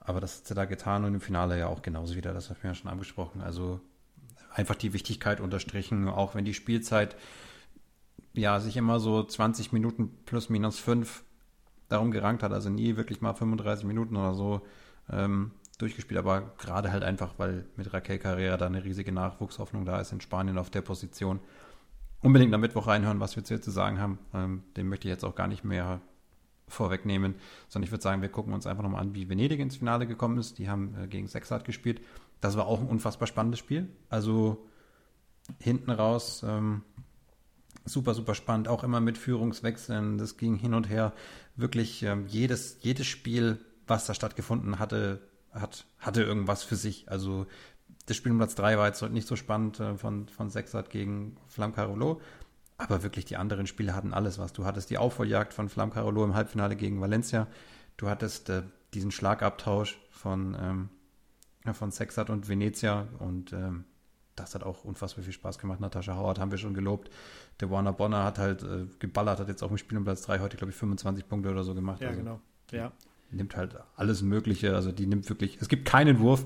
[0.00, 2.58] Aber das hat sie da getan und im Finale ja auch genauso wieder, das haben
[2.62, 3.40] wir ja schon angesprochen.
[3.40, 3.80] Also
[4.56, 7.14] einfach die Wichtigkeit unterstrichen, auch wenn die Spielzeit
[8.32, 11.22] ja sich immer so 20 Minuten plus minus 5
[11.88, 14.62] darum gerankt hat, also nie wirklich mal 35 Minuten oder so
[15.10, 20.00] ähm, durchgespielt, aber gerade halt einfach, weil mit Raquel Carrera da eine riesige Nachwuchshoffnung da
[20.00, 21.38] ist in Spanien auf der Position.
[22.22, 24.18] Unbedingt am Mittwoch reinhören, was wir zu, zu sagen haben.
[24.32, 26.00] Ähm, den möchte ich jetzt auch gar nicht mehr
[26.66, 27.34] vorwegnehmen,
[27.68, 30.38] sondern ich würde sagen, wir gucken uns einfach nochmal an, wie Venedig ins Finale gekommen
[30.38, 30.58] ist.
[30.58, 32.00] Die haben äh, gegen Sexart gespielt.
[32.40, 33.88] Das war auch ein unfassbar spannendes Spiel.
[34.08, 34.66] Also
[35.58, 36.82] hinten raus ähm,
[37.86, 38.68] super, super spannend.
[38.68, 40.18] Auch immer mit Führungswechseln.
[40.18, 41.12] Das ging hin und her.
[41.54, 45.20] Wirklich ähm, jedes, jedes Spiel, was da stattgefunden hatte,
[45.52, 47.10] hat, hatte irgendwas für sich.
[47.10, 47.46] Also
[48.06, 51.36] das Spiel um Platz 3 war jetzt nicht so spannend äh, von, von Sexat gegen
[51.48, 52.20] Flam Carolo.
[52.78, 54.52] Aber wirklich die anderen Spiele hatten alles was.
[54.52, 57.46] Du hattest die Aufholjagd von Flam Carolo im Halbfinale gegen Valencia.
[57.96, 60.88] Du hattest äh, diesen Schlagabtausch von, ähm,
[61.74, 63.84] von Sexat und Venezia und ähm,
[64.36, 65.80] das hat auch unfassbar viel Spaß gemacht.
[65.80, 67.10] Natascha Howard haben wir schon gelobt.
[67.60, 70.40] Der Warner Bonner hat halt äh, geballert, hat jetzt auch im Spiel um Platz 3
[70.40, 72.02] heute, glaube ich, 25 Punkte oder so gemacht.
[72.02, 72.40] Ja, also, genau.
[72.70, 72.92] Ja.
[73.30, 74.74] Nimmt halt alles Mögliche.
[74.74, 76.44] Also die nimmt wirklich, es gibt keinen Wurf,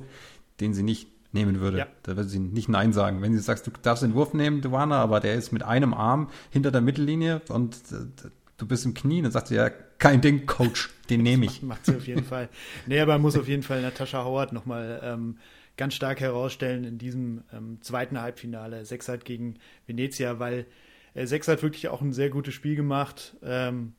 [0.61, 1.79] den sie nicht nehmen würde.
[1.79, 1.87] Ja.
[2.05, 3.23] Da würde sie nicht Nein sagen.
[3.23, 6.31] Wenn sie sagst, du darfst den Wurf nehmen, Duana, aber der ist mit einem Arm
[6.51, 10.47] hinter der Mittellinie und äh, du bist im Knie, dann sagt sie ja, kein Ding,
[10.47, 11.63] Coach, den nehme ich.
[11.63, 12.49] Macht sie auf jeden Fall.
[12.87, 15.39] Nee, aber muss auf jeden Fall Natascha Howard nochmal ähm,
[15.77, 18.85] ganz stark herausstellen in diesem ähm, zweiten Halbfinale.
[18.85, 20.67] Sechs halt gegen Venezia, weil
[21.15, 23.37] äh, Sechs hat wirklich auch ein sehr gutes Spiel gemacht.
[23.43, 23.95] Ähm,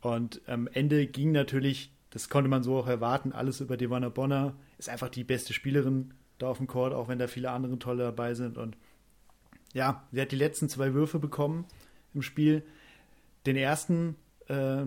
[0.00, 4.54] und am Ende ging natürlich, das konnte man so auch erwarten, alles über Devana Bonner.
[4.78, 8.04] Ist einfach die beste Spielerin da auf dem Court, auch wenn da viele andere tolle
[8.04, 8.56] dabei sind.
[8.56, 8.76] Und
[9.74, 11.66] ja, sie hat die letzten zwei Würfe bekommen
[12.14, 12.62] im Spiel.
[13.46, 14.16] Den ersten,
[14.48, 14.86] äh,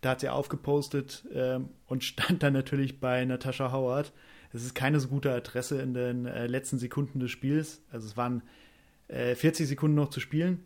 [0.00, 4.12] da hat sie aufgepostet äh, und stand dann natürlich bei Natascha Howard.
[4.52, 7.82] Es ist keine so gute Adresse in den äh, letzten Sekunden des Spiels.
[7.90, 8.42] Also es waren
[9.08, 10.64] 40 äh, Sekunden noch zu spielen.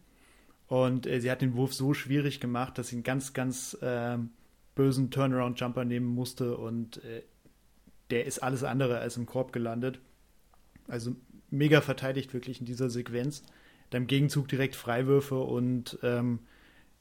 [0.69, 4.31] Und äh, sie hat den Wurf so schwierig gemacht, dass sie einen ganz, ganz ähm,
[4.75, 6.57] bösen Turnaround-Jumper nehmen musste.
[6.57, 7.23] Und äh,
[8.11, 10.01] der ist alles andere als im Korb gelandet.
[10.89, 11.15] Also
[11.51, 13.43] mega verteidigt wirklich in dieser Sequenz.
[13.91, 16.41] Dann im Gegenzug direkt Freiwürfe und ähm,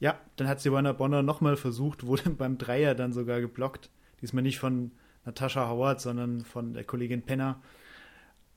[0.02, 3.88] ja, dann hat Silvana Bonner nochmal versucht, wurde beim Dreier dann sogar geblockt.
[4.20, 4.90] Diesmal nicht von
[5.24, 7.62] Natascha Howard, sondern von der Kollegin Penner.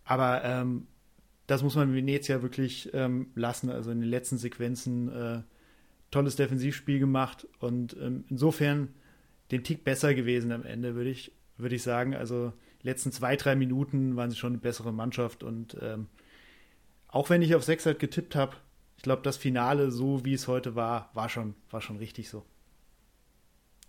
[0.05, 0.87] Aber ähm,
[1.45, 3.69] das muss man Venezia wirklich ähm, lassen.
[3.69, 5.41] Also in den letzten Sequenzen äh,
[6.09, 8.89] tolles Defensivspiel gemacht und ähm, insofern
[9.51, 12.15] den Tick besser gewesen am Ende, würde ich, würd ich sagen.
[12.15, 16.07] Also die letzten zwei, drei Minuten waren sie schon eine bessere Mannschaft und ähm,
[17.07, 18.55] auch wenn ich auf 6 halt getippt habe,
[19.05, 22.43] glaube, das Finale, so wie es heute war, war schon, war schon richtig so.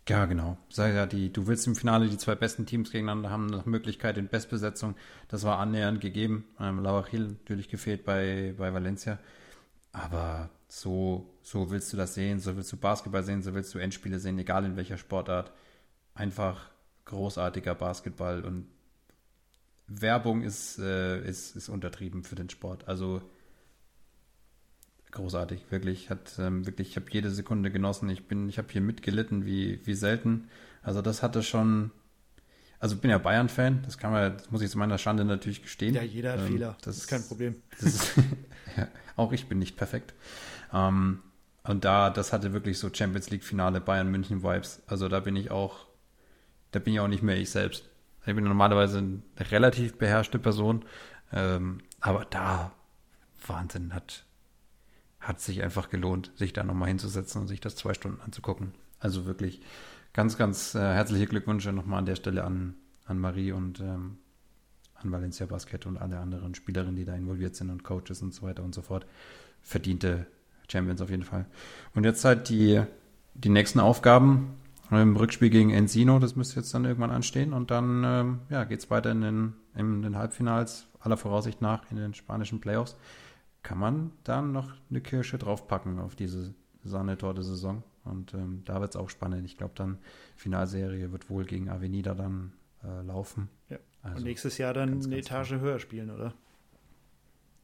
[0.08, 0.56] Ja, genau.
[0.68, 4.18] Sag ja, die, du willst im Finale die zwei besten Teams gegeneinander haben, nach Möglichkeit
[4.18, 4.94] in Bestbesetzung.
[5.26, 6.44] Das war annähernd gegeben.
[6.60, 9.18] Ähm, Lauachil natürlich gefehlt bei, bei Valencia.
[9.90, 13.78] Aber so, so willst du das sehen, so willst du Basketball sehen, so willst du
[13.78, 15.50] Endspiele sehen, egal in welcher Sportart.
[16.14, 16.70] Einfach
[17.06, 18.68] großartiger Basketball und
[19.88, 22.86] Werbung ist, äh, ist, ist untertrieben für den Sport.
[22.86, 23.22] Also
[25.12, 26.10] großartig, wirklich.
[26.10, 28.08] Hat ähm, wirklich, ich habe jede Sekunde genossen.
[28.08, 30.48] Ich bin, ich habe hier mitgelitten wie, wie selten.
[30.82, 31.90] Also das hatte schon.
[32.78, 35.62] Also ich bin ja Bayern-Fan, das kann man, das muss ich zu meiner Schande natürlich
[35.62, 35.94] gestehen.
[35.94, 36.76] Ja, jeder hat ähm, Fehler.
[36.82, 37.56] Das ist kein Problem.
[37.80, 38.12] Ist,
[38.76, 40.12] ja, auch ich bin nicht perfekt.
[40.74, 41.22] Ähm,
[41.64, 44.82] und da, das hatte wirklich so Champions League-Finale Bayern München Vibes.
[44.86, 45.86] Also da bin ich auch,
[46.70, 47.88] da bin ich auch nicht mehr ich selbst.
[48.26, 50.84] Ich bin normalerweise eine relativ beherrschte Person,
[51.32, 52.72] ähm, aber da
[53.46, 54.26] Wahnsinn hat
[55.26, 58.72] hat sich einfach gelohnt, sich da nochmal hinzusetzen und sich das zwei Stunden anzugucken.
[59.00, 59.60] Also wirklich
[60.12, 64.18] ganz, ganz äh, herzliche Glückwünsche nochmal an der Stelle an, an Marie und ähm,
[64.94, 68.42] an Valencia Basket und alle anderen Spielerinnen, die da involviert sind und Coaches und so
[68.42, 69.06] weiter und so fort.
[69.62, 70.26] Verdiente
[70.68, 71.46] Champions auf jeden Fall.
[71.94, 72.82] Und jetzt halt die,
[73.34, 74.54] die nächsten Aufgaben
[74.90, 78.78] im Rückspiel gegen Ensino, das müsste jetzt dann irgendwann anstehen und dann ähm, ja, geht
[78.78, 82.96] es weiter in den, in den Halbfinals, aller Voraussicht nach in den spanischen Playoffs
[83.66, 87.82] kann man dann noch eine Kirsche draufpacken auf diese Sahnetorte-Saison.
[88.04, 89.44] Und ähm, da wird es auch spannend.
[89.44, 89.98] Ich glaube, dann
[90.36, 92.52] Finalserie wird wohl gegen Avenida dann
[92.84, 93.48] äh, laufen.
[93.68, 93.78] Ja.
[94.02, 95.60] Also Und nächstes Jahr dann ganz, eine ganz Etage klar.
[95.62, 96.32] höher spielen, oder?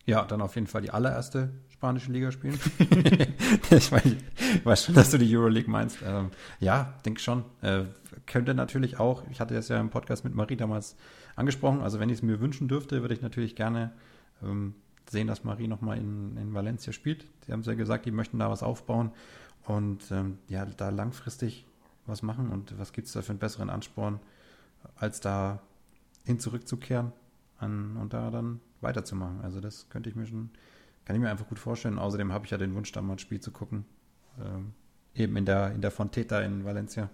[0.04, 2.58] Ja, dann auf jeden Fall die allererste spanische Liga spielen.
[3.70, 5.98] ich, weiß, ich, weiß, schon, dass du die Euroleague meinst.
[6.04, 7.44] Ähm, ja, denke schon.
[7.60, 7.84] Äh,
[8.26, 10.96] könnte natürlich auch, ich hatte es ja im Podcast mit Marie damals
[11.36, 13.92] angesprochen, also wenn ich es mir wünschen dürfte, würde ich natürlich gerne
[14.42, 14.74] ähm,
[15.12, 17.26] sehen, dass Marie nochmal in, in Valencia spielt.
[17.46, 19.12] Sie haben ja gesagt, die möchten da was aufbauen
[19.66, 21.66] und ähm, ja, da langfristig
[22.06, 22.50] was machen.
[22.50, 24.18] Und was gibt es da für einen besseren Ansporn,
[24.96, 25.62] als da
[26.24, 27.12] hin zurückzukehren
[27.58, 29.40] an, und da dann weiterzumachen.
[29.42, 30.50] Also das könnte ich mir schon,
[31.04, 31.98] kann ich mir einfach gut vorstellen.
[31.98, 33.84] Außerdem habe ich ja den Wunsch, da mal ein Spiel zu gucken.
[34.40, 34.72] Ähm,
[35.14, 37.10] eben in der, in der Fonteta in Valencia.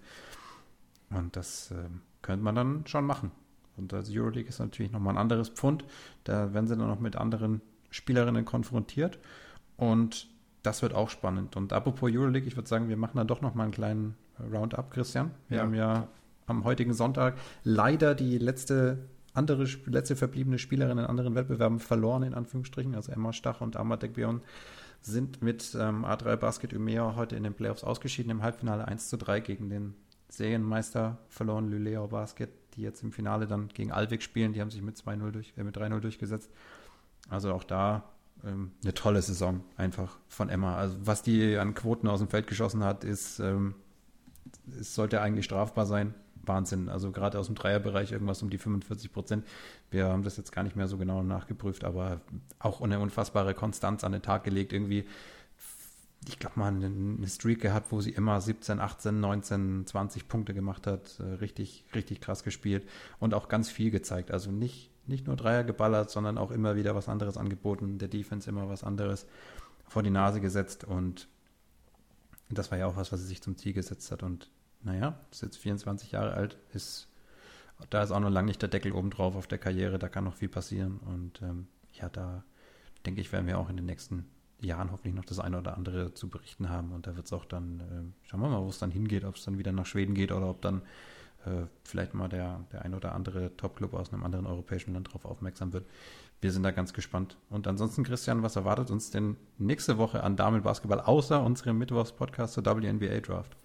[1.10, 3.32] Und das ähm, könnte man dann schon machen.
[3.76, 5.84] Und das Euroleague ist natürlich nochmal ein anderes Pfund.
[6.24, 9.18] Da werden sie dann noch mit anderen Spielerinnen konfrontiert.
[9.76, 10.28] Und
[10.62, 11.56] das wird auch spannend.
[11.56, 14.90] Und apropos Euroleague, ich würde sagen, wir machen da doch noch mal einen kleinen Roundup,
[14.90, 15.30] Christian.
[15.48, 15.62] Wir ja.
[15.62, 16.08] haben ja
[16.46, 18.98] am heutigen Sonntag leider die letzte
[19.34, 22.94] andere letzte verbliebene Spielerin in anderen Wettbewerben verloren, in Anführungsstrichen.
[22.94, 24.42] Also Emma Stach und Amadek Bion
[25.00, 29.16] sind mit ähm, A3 Basket Umea heute in den Playoffs ausgeschieden, im Halbfinale 1 zu
[29.16, 29.94] 3 gegen den
[30.28, 34.52] Serienmeister verloren, Luleo Basket, die jetzt im Finale dann gegen Alvik spielen.
[34.52, 36.50] Die haben sich mit 2-0 durch, äh, mit 3-0 durchgesetzt.
[37.28, 38.04] Also auch da
[38.44, 40.76] ähm, eine tolle Saison einfach von Emma.
[40.76, 43.74] Also was die an Quoten aus dem Feld geschossen hat, ist, ähm,
[44.78, 46.14] es sollte eigentlich strafbar sein.
[46.48, 46.88] Wahnsinn.
[46.88, 49.46] Also gerade aus dem Dreierbereich irgendwas um die 45 Prozent.
[49.90, 52.20] Wir haben das jetzt gar nicht mehr so genau nachgeprüft, aber
[52.58, 54.72] auch eine unfassbare Konstanz an den Tag gelegt.
[54.72, 55.04] Irgendwie,
[56.26, 60.86] ich glaube mal, eine Streak gehabt, wo sie immer 17, 18, 19, 20 Punkte gemacht
[60.86, 61.20] hat.
[61.20, 62.88] Äh, richtig, richtig krass gespielt
[63.18, 64.30] und auch ganz viel gezeigt.
[64.30, 67.98] Also nicht, nicht nur Dreier geballert, sondern auch immer wieder was anderes angeboten.
[67.98, 69.26] Der Defense immer was anderes
[69.86, 71.28] vor die Nase gesetzt und
[72.50, 74.22] das war ja auch was, was sie sich zum Ziel gesetzt hat.
[74.22, 74.50] Und
[74.82, 77.08] naja, ist jetzt 24 Jahre alt, ist,
[77.90, 80.24] da ist auch noch lange nicht der Deckel oben drauf auf der Karriere, da kann
[80.24, 80.98] noch viel passieren.
[80.98, 82.44] Und ähm, ja, da
[83.06, 84.26] denke ich, werden wir auch in den nächsten
[84.60, 86.92] Jahren hoffentlich noch das eine oder andere zu berichten haben.
[86.92, 89.36] Und da wird es auch dann, äh, schauen wir mal, wo es dann hingeht, ob
[89.36, 90.82] es dann wieder nach Schweden geht oder ob dann
[91.46, 95.24] äh, vielleicht mal der, der ein oder andere Top-Club aus einem anderen europäischen Land darauf
[95.24, 95.86] aufmerksam wird.
[96.40, 97.36] Wir sind da ganz gespannt.
[97.50, 102.64] Und ansonsten, Christian, was erwartet uns denn nächste Woche an Damenbasketball außer unserem Mittwochs-Podcast zur
[102.64, 103.56] WNBA Draft?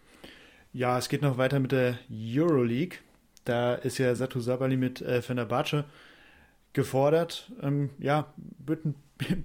[0.72, 2.98] Ja, es geht noch weiter mit der Euroleague.
[3.46, 5.86] Da ist ja Satu Sabali mit äh, Fenerbahce
[6.74, 7.52] gefordert.
[7.62, 8.96] Ähm, ja, wird ein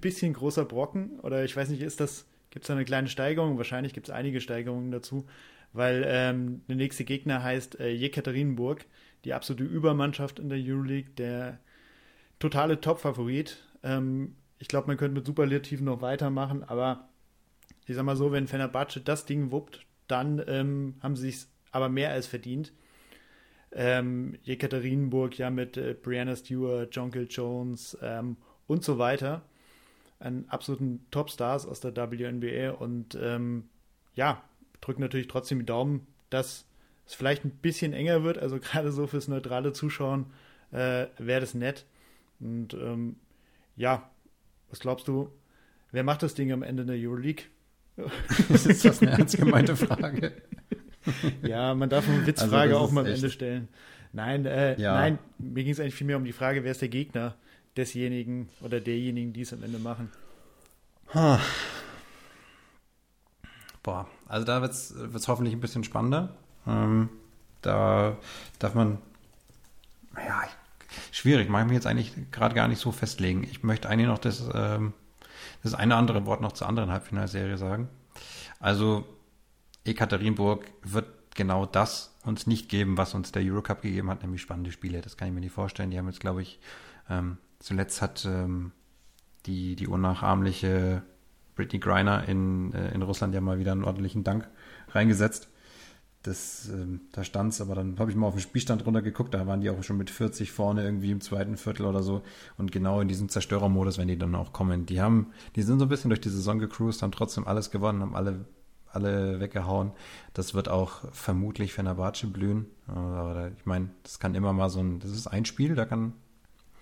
[0.01, 1.19] bisschen großer Brocken.
[1.19, 3.57] Oder ich weiß nicht, ist das, gibt es da eine kleine Steigerung?
[3.57, 5.27] Wahrscheinlich gibt es einige Steigerungen dazu,
[5.73, 8.85] weil ähm, der nächste Gegner heißt äh, Jekaterinburg,
[9.25, 11.59] die absolute Übermannschaft in der Euroleague, der
[12.39, 13.57] totale Top-Favorit.
[13.83, 17.09] Ähm, ich glaube, man könnte mit Superlativen noch weitermachen, aber
[17.85, 21.89] ich sag mal so, wenn Fenerbahce das Ding wuppt, dann ähm, haben sie es aber
[21.89, 22.73] mehr als verdient.
[23.71, 29.43] Ähm, Jekaterinburg ja mit äh, Brianna Stewart, John Gill Jones ähm, und so weiter.
[30.19, 33.69] An absoluten Topstars aus der WNBA und ähm,
[34.15, 34.43] ja,
[34.81, 36.65] drücken natürlich trotzdem die Daumen, dass
[37.05, 38.37] es vielleicht ein bisschen enger wird.
[38.37, 40.27] Also gerade so fürs neutrale Zuschauen
[40.71, 41.85] äh, wäre das nett.
[42.39, 43.17] Und ähm,
[43.75, 44.09] ja,
[44.69, 45.31] was glaubst du,
[45.91, 47.45] wer macht das Ding am Ende in der Euroleague?
[48.49, 50.31] ist das eine ernst gemeinte Frage?
[51.41, 53.67] ja, man darf eine Witzfrage also auch mal am Ende stellen.
[54.11, 54.93] Nein, äh, ja.
[54.93, 57.35] nein, mir ging es eigentlich vielmehr um die Frage, wer ist der Gegner
[57.77, 60.09] desjenigen oder derjenigen, die es am Ende machen.
[63.83, 66.35] Boah, also da wird es hoffentlich ein bisschen spannender.
[66.67, 67.09] Ähm,
[67.61, 68.17] da
[68.59, 68.99] darf man,
[70.15, 70.43] ja,
[71.11, 73.43] schwierig, mag ich mich jetzt eigentlich gerade gar nicht so festlegen.
[73.43, 74.93] Ich möchte eigentlich noch das ähm,
[75.63, 77.89] das eine andere Wort noch zur anderen Halbfinalserie sagen.
[78.59, 79.05] Also
[79.85, 84.71] Ekaterinburg wird genau das uns nicht geben, was uns der Eurocup gegeben hat, nämlich spannende
[84.71, 85.01] Spiele.
[85.01, 85.91] Das kann ich mir nicht vorstellen.
[85.91, 86.59] Die haben jetzt, glaube ich,
[87.09, 88.71] ähm, zuletzt hat ähm,
[89.45, 91.01] die, die unnachahmliche
[91.59, 94.47] Britney Griner in, äh, in Russland ja mal wieder einen ordentlichen Dank
[94.91, 95.49] reingesetzt.
[96.23, 99.45] Das, ähm, da stand es, aber dann habe ich mal auf den Spielstand runtergeguckt, da
[99.45, 102.21] waren die auch schon mit 40 vorne irgendwie im zweiten Viertel oder so.
[102.57, 104.85] Und genau in diesem Zerstörermodus, wenn die dann auch kommen.
[104.85, 108.01] Die haben, die sind so ein bisschen durch die Saison gecruised, haben trotzdem alles gewonnen,
[108.01, 108.45] haben alle,
[108.87, 109.91] alle weggehauen.
[110.33, 112.67] Das wird auch vermutlich Fenerbahce blühen.
[112.87, 116.13] Aber ich meine, das kann immer mal so ein, das ist ein Spiel, da kann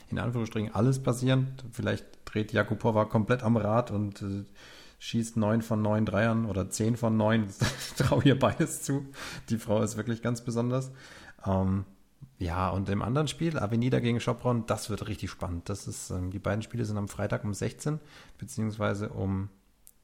[0.09, 1.53] in Anführungsstrichen alles passieren.
[1.71, 4.45] Vielleicht dreht Jakubova komplett am Rad und äh,
[4.99, 7.47] schießt neun von neun Dreiern oder zehn von neun.
[7.97, 9.05] traue ihr beides zu.
[9.49, 10.91] Die Frau ist wirklich ganz besonders.
[11.45, 11.85] Ähm,
[12.39, 15.69] ja, und im anderen Spiel, Avenida gegen Schopron, das wird richtig spannend.
[15.69, 17.99] Das ist, ähm, die beiden Spiele sind am Freitag um 16,
[18.37, 19.49] beziehungsweise um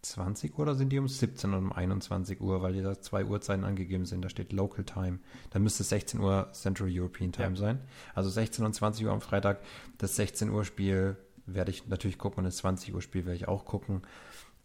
[0.04, 3.64] 20 Uhr oder sind die um 17 und um 21 Uhr, weil da zwei Uhrzeiten
[3.64, 4.24] angegeben sind.
[4.24, 5.20] Da steht Local Time.
[5.50, 7.56] Da müsste es 16 Uhr Central European Time ja.
[7.56, 7.80] sein.
[8.14, 9.62] Also 16 und 20 Uhr am Freitag.
[9.98, 13.48] Das 16 Uhr Spiel werde ich natürlich gucken und das 20 Uhr Spiel werde ich
[13.48, 14.02] auch gucken.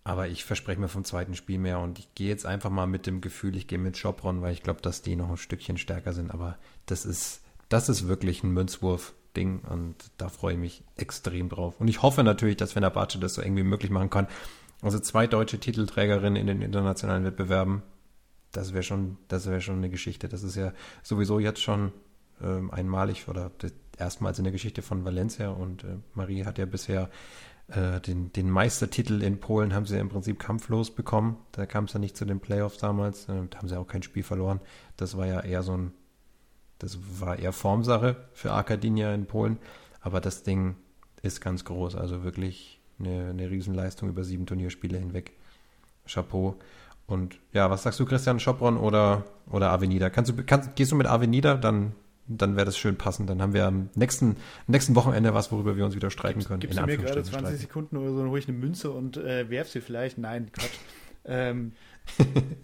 [0.05, 3.07] Aber ich verspreche mir vom zweiten Spiel mehr und ich gehe jetzt einfach mal mit
[3.07, 6.13] dem Gefühl, ich gehe mit Schopron, weil ich glaube, dass die noch ein Stückchen stärker
[6.13, 6.31] sind.
[6.31, 11.81] Aber das ist, das ist wirklich ein Münzwurf-Ding und da freue ich mich extrem drauf.
[11.81, 14.29] Und ich hoffe natürlich, dass Fenerbahce das so irgendwie möglich machen kann.
[14.83, 17.83] Also zwei deutsche Titelträgerinnen in den internationalen Wettbewerben,
[18.53, 20.29] das wäre schon, das schon eine Geschichte.
[20.29, 21.93] Das ist ja sowieso jetzt schon
[22.41, 23.51] ähm, einmalig oder
[23.99, 27.11] erstmals in der Geschichte von Valencia und äh, Marie hat ja bisher
[27.69, 31.37] äh, den, den Meistertitel in Polen haben sie ja im Prinzip kampflos bekommen.
[31.53, 33.29] Da kam es ja nicht zu den Playoffs damals.
[33.29, 34.61] Äh, da haben sie auch kein Spiel verloren.
[34.97, 35.93] Das war ja eher so ein,
[36.79, 39.59] das war eher Formsache für Arkadinia in Polen.
[40.01, 40.77] Aber das Ding
[41.21, 41.95] ist ganz groß.
[41.95, 45.33] Also wirklich eine, eine Riesenleistung über sieben Turnierspiele hinweg.
[46.07, 46.57] Chapeau.
[47.07, 50.11] Und ja, was sagst du, Christian Schopron oder, oder Avenida?
[50.11, 51.55] Kannst du, kannst, gehst du mit Avenida?
[51.57, 51.93] Dann
[52.29, 53.31] dann wäre das schön passend.
[53.31, 56.61] Dann haben wir am nächsten, nächsten Wochenende was, worüber wir uns wieder streiten können.
[56.61, 57.57] Gibst du mir gerade 20 streiten.
[57.57, 60.19] Sekunden oder so, dann hole ich eine Münze und äh, werf sie vielleicht?
[60.19, 60.79] Nein, Quatsch.
[61.25, 61.73] ähm,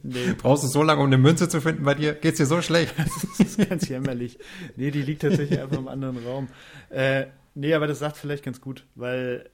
[0.02, 0.34] nee.
[0.36, 2.14] Brauchst du so lange, um eine Münze zu finden bei dir?
[2.14, 2.94] Geht's dir so schlecht?
[3.38, 4.38] das ist ganz jämmerlich.
[4.76, 6.48] Nee, die liegt tatsächlich einfach im anderen Raum.
[6.90, 9.48] Äh, nee, aber das sagt vielleicht ganz gut, weil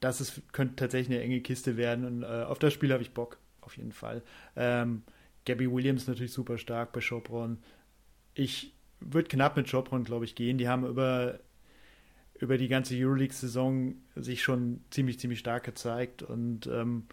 [0.00, 3.12] das ist, könnte tatsächlich eine enge Kiste werden und äh, auf das Spiel habe ich
[3.12, 4.22] Bock, auf jeden Fall.
[4.56, 5.02] Ähm,
[5.44, 7.58] Gabby Williams natürlich super stark bei Chopron.
[8.34, 10.58] Ich würde knapp mit Chopron, glaube ich, gehen.
[10.58, 11.40] Die haben über,
[12.38, 17.06] über die ganze Euroleague-Saison sich schon ziemlich, ziemlich stark gezeigt und ähm,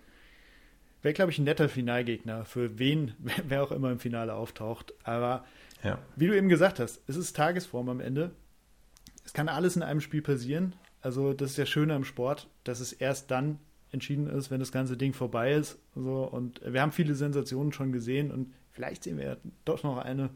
[1.01, 3.13] wäre, glaube ich, ein netter Finalgegner für wen,
[3.47, 4.93] wer auch immer im Finale auftaucht.
[5.03, 5.45] Aber
[5.83, 5.99] ja.
[6.15, 8.31] wie du eben gesagt hast, es ist Tagesform am Ende.
[9.25, 10.73] Es kann alles in einem Spiel passieren.
[11.01, 13.59] Also das ist ja schön am Sport, dass es erst dann
[13.91, 15.79] entschieden ist, wenn das ganze Ding vorbei ist.
[15.95, 19.97] So, und wir haben viele Sensationen schon gesehen und vielleicht sehen wir ja doch noch
[19.97, 20.29] eine.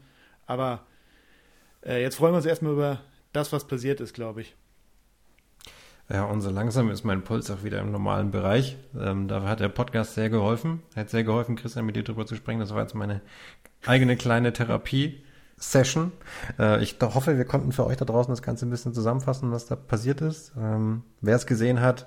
[0.46, 0.86] Aber
[1.84, 3.00] äh, jetzt freuen wir uns erstmal über
[3.32, 4.56] das, was passiert ist, glaube ich.
[6.10, 8.76] Ja, und so langsam ist mein Puls auch wieder im normalen Bereich.
[8.98, 10.82] Ähm, da hat der Podcast sehr geholfen.
[10.94, 12.60] Hat sehr geholfen, Christian, mit dir drüber zu sprechen.
[12.60, 13.22] Das war jetzt meine
[13.86, 15.23] eigene kleine Therapie-Session.
[16.58, 19.66] Äh, ich hoffe, wir konnten für euch da draußen das Ganze ein bisschen zusammenfassen, was
[19.66, 20.52] da passiert ist.
[20.58, 22.06] Ähm, Wer es gesehen hat,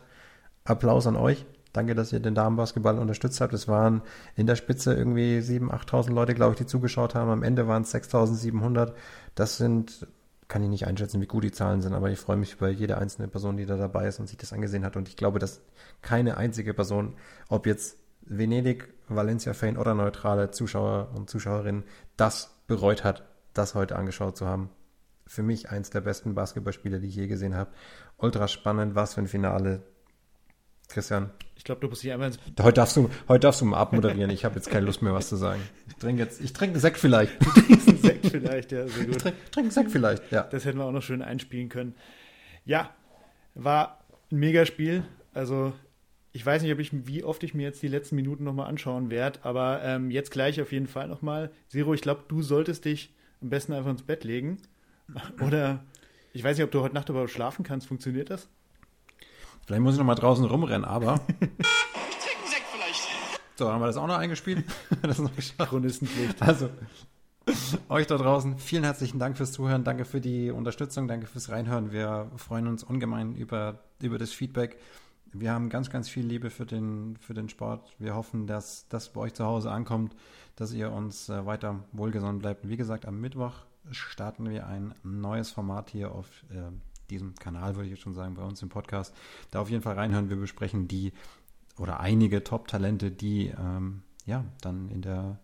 [0.63, 1.45] Applaus an euch.
[1.73, 3.53] Danke, dass ihr den Damenbasketball unterstützt habt.
[3.53, 4.01] Es waren
[4.35, 7.29] in der Spitze irgendwie 7.000, 8.000 Leute, glaube ich, die zugeschaut haben.
[7.29, 8.93] Am Ende waren es 6.700.
[9.35, 10.07] Das sind,
[10.47, 12.97] kann ich nicht einschätzen, wie gut die Zahlen sind, aber ich freue mich über jede
[12.97, 14.95] einzelne Person, die da dabei ist und sich das angesehen hat.
[14.95, 15.61] Und ich glaube, dass
[16.01, 17.13] keine einzige Person,
[17.47, 21.83] ob jetzt Venedig, Valencia-Fan oder neutrale Zuschauer und Zuschauerinnen,
[22.17, 23.23] das bereut hat,
[23.57, 24.69] das heute angeschaut zu haben.
[25.25, 27.71] Für mich eins der besten Basketballspiele, die ich je gesehen habe.
[28.17, 29.83] Ultra spannend, was für ein Finale.
[30.87, 31.31] Christian.
[31.55, 34.29] Ich glaube, du musst dich einmal ins Heute darfst du, heute darfst du mal abmoderieren.
[34.29, 35.61] Ich habe jetzt keine Lust mehr, was zu sagen.
[35.87, 37.43] Ich trinke jetzt, ich trinke einen Sekt vielleicht.
[37.43, 39.15] Du trinkst einen Sekt vielleicht, ja, sehr gut.
[39.15, 40.43] Ich trinke trink einen Sekt vielleicht, ja.
[40.43, 41.95] Das hätten wir auch noch schön einspielen können.
[42.63, 42.91] Ja,
[43.53, 43.99] war
[44.31, 45.03] ein Megaspiel.
[45.33, 45.73] Also,
[46.31, 49.09] ich weiß nicht, ob ich, wie oft ich mir jetzt die letzten Minuten nochmal anschauen
[49.09, 51.51] werde, aber ähm, jetzt gleich auf jeden Fall nochmal.
[51.67, 54.57] Zero, ich glaube, du solltest dich am besten einfach ins Bett legen.
[55.41, 55.83] Oder,
[56.33, 57.87] ich weiß nicht, ob du heute Nacht überhaupt schlafen kannst.
[57.87, 58.47] Funktioniert das?
[59.65, 61.21] Vielleicht muss ich noch mal draußen rumrennen, aber.
[61.27, 63.07] ich trinke einen Sekt vielleicht.
[63.55, 64.65] So, haben wir das auch noch eingespielt?
[65.01, 65.69] das noch geschafft.
[65.69, 66.41] Chronistenpflicht.
[66.41, 66.69] Also,
[67.89, 71.91] euch da draußen, vielen herzlichen Dank fürs Zuhören, danke für die Unterstützung, danke fürs Reinhören.
[71.91, 74.77] Wir freuen uns ungemein über, über das Feedback.
[75.39, 77.95] Wir haben ganz, ganz viel Liebe für den, für den Sport.
[77.99, 80.15] Wir hoffen, dass das bei euch zu Hause ankommt,
[80.55, 82.67] dass ihr uns äh, weiter wohlgesonnen bleibt.
[82.67, 83.53] Wie gesagt, am Mittwoch
[83.91, 86.71] starten wir ein neues Format hier auf äh,
[87.09, 89.15] diesem Kanal, würde ich jetzt schon sagen, bei uns im Podcast.
[89.51, 90.29] Da auf jeden Fall reinhören.
[90.29, 91.13] Wir besprechen die
[91.77, 95.39] oder einige Top-Talente, die ähm, ja dann in der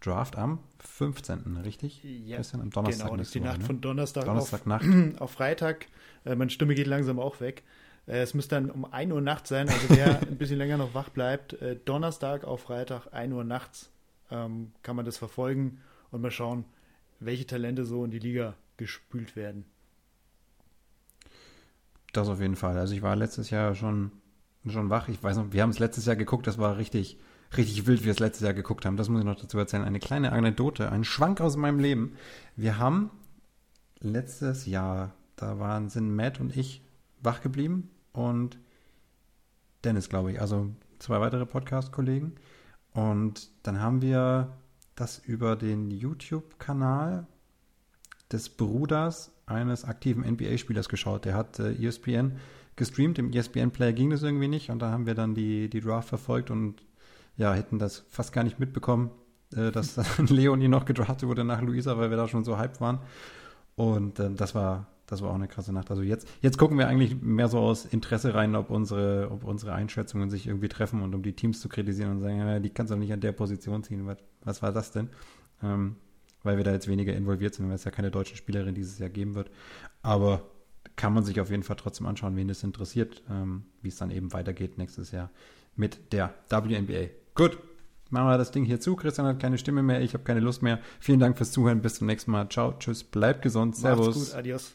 [0.00, 1.58] Draft am 15.
[1.58, 2.02] richtig?
[2.04, 3.06] Ja, Bisschen am Donnerstag.
[3.06, 3.64] Genau, das ist die Nacht ne?
[3.64, 4.84] von Donnerstag, Donnerstag auf, Nacht.
[5.20, 5.86] auf Freitag.
[6.24, 7.62] Äh, meine Stimme geht langsam auch weg.
[8.06, 10.94] Äh, es müsste dann um 1 Uhr nachts sein, also wer ein bisschen länger noch
[10.94, 13.90] wach bleibt, äh, Donnerstag auf Freitag, 1 Uhr nachts,
[14.30, 16.64] ähm, kann man das verfolgen und mal schauen,
[17.20, 19.64] welche Talente so in die Liga gespült werden.
[22.12, 22.78] Das auf jeden Fall.
[22.78, 24.12] Also ich war letztes Jahr schon,
[24.66, 25.08] schon wach.
[25.08, 27.18] Ich weiß noch, wir haben es letztes Jahr geguckt, das war richtig,
[27.56, 28.96] richtig wild, wie wir es letztes Jahr geguckt haben.
[28.96, 29.82] Das muss ich noch dazu erzählen.
[29.84, 32.16] Eine kleine Anekdote, ein Schwank aus meinem Leben.
[32.54, 33.10] Wir haben
[33.98, 36.82] letztes Jahr, da waren, sind Matt und ich
[37.20, 38.58] wach geblieben und
[39.84, 42.32] Dennis, glaube ich, also zwei weitere Podcast-Kollegen.
[42.94, 44.56] Und dann haben wir
[44.94, 47.26] das über den YouTube-Kanal
[48.32, 51.26] des Bruders eines aktiven NBA-Spielers geschaut.
[51.26, 52.38] Der hat äh, ESPN
[52.76, 53.18] gestreamt.
[53.18, 54.70] Im ESPN-Player ging das irgendwie nicht.
[54.70, 56.82] Und da haben wir dann die, die Draft verfolgt und
[57.36, 59.10] ja, hätten das fast gar nicht mitbekommen,
[59.54, 59.98] äh, dass
[60.30, 63.00] Leonie noch gedraftet wurde nach Luisa, weil wir da schon so hyped waren.
[63.74, 65.90] Und äh, das war das war auch eine krasse Nacht.
[65.90, 69.72] Also jetzt, jetzt gucken wir eigentlich mehr so aus Interesse rein, ob unsere, ob unsere
[69.74, 72.92] Einschätzungen sich irgendwie treffen und um die Teams zu kritisieren und sagen, ja, die kannst
[72.92, 74.06] du nicht an der Position ziehen.
[74.06, 75.10] Was, was war das denn?
[75.62, 75.96] Ähm,
[76.42, 79.08] weil wir da jetzt weniger involviert sind, weil es ja keine deutschen Spielerin dieses Jahr
[79.08, 79.50] geben wird.
[80.02, 80.42] Aber
[80.96, 84.10] kann man sich auf jeden Fall trotzdem anschauen, wen das interessiert, ähm, wie es dann
[84.10, 85.30] eben weitergeht nächstes Jahr
[85.76, 87.08] mit der WNBA.
[87.34, 87.58] Gut,
[88.10, 88.94] machen wir das Ding hier zu.
[88.94, 90.80] Christian hat keine Stimme mehr, ich habe keine Lust mehr.
[91.00, 92.48] Vielen Dank fürs Zuhören, bis zum nächsten Mal.
[92.48, 94.14] Ciao, tschüss, bleibt gesund, servus.
[94.14, 94.74] Macht's gut, adios.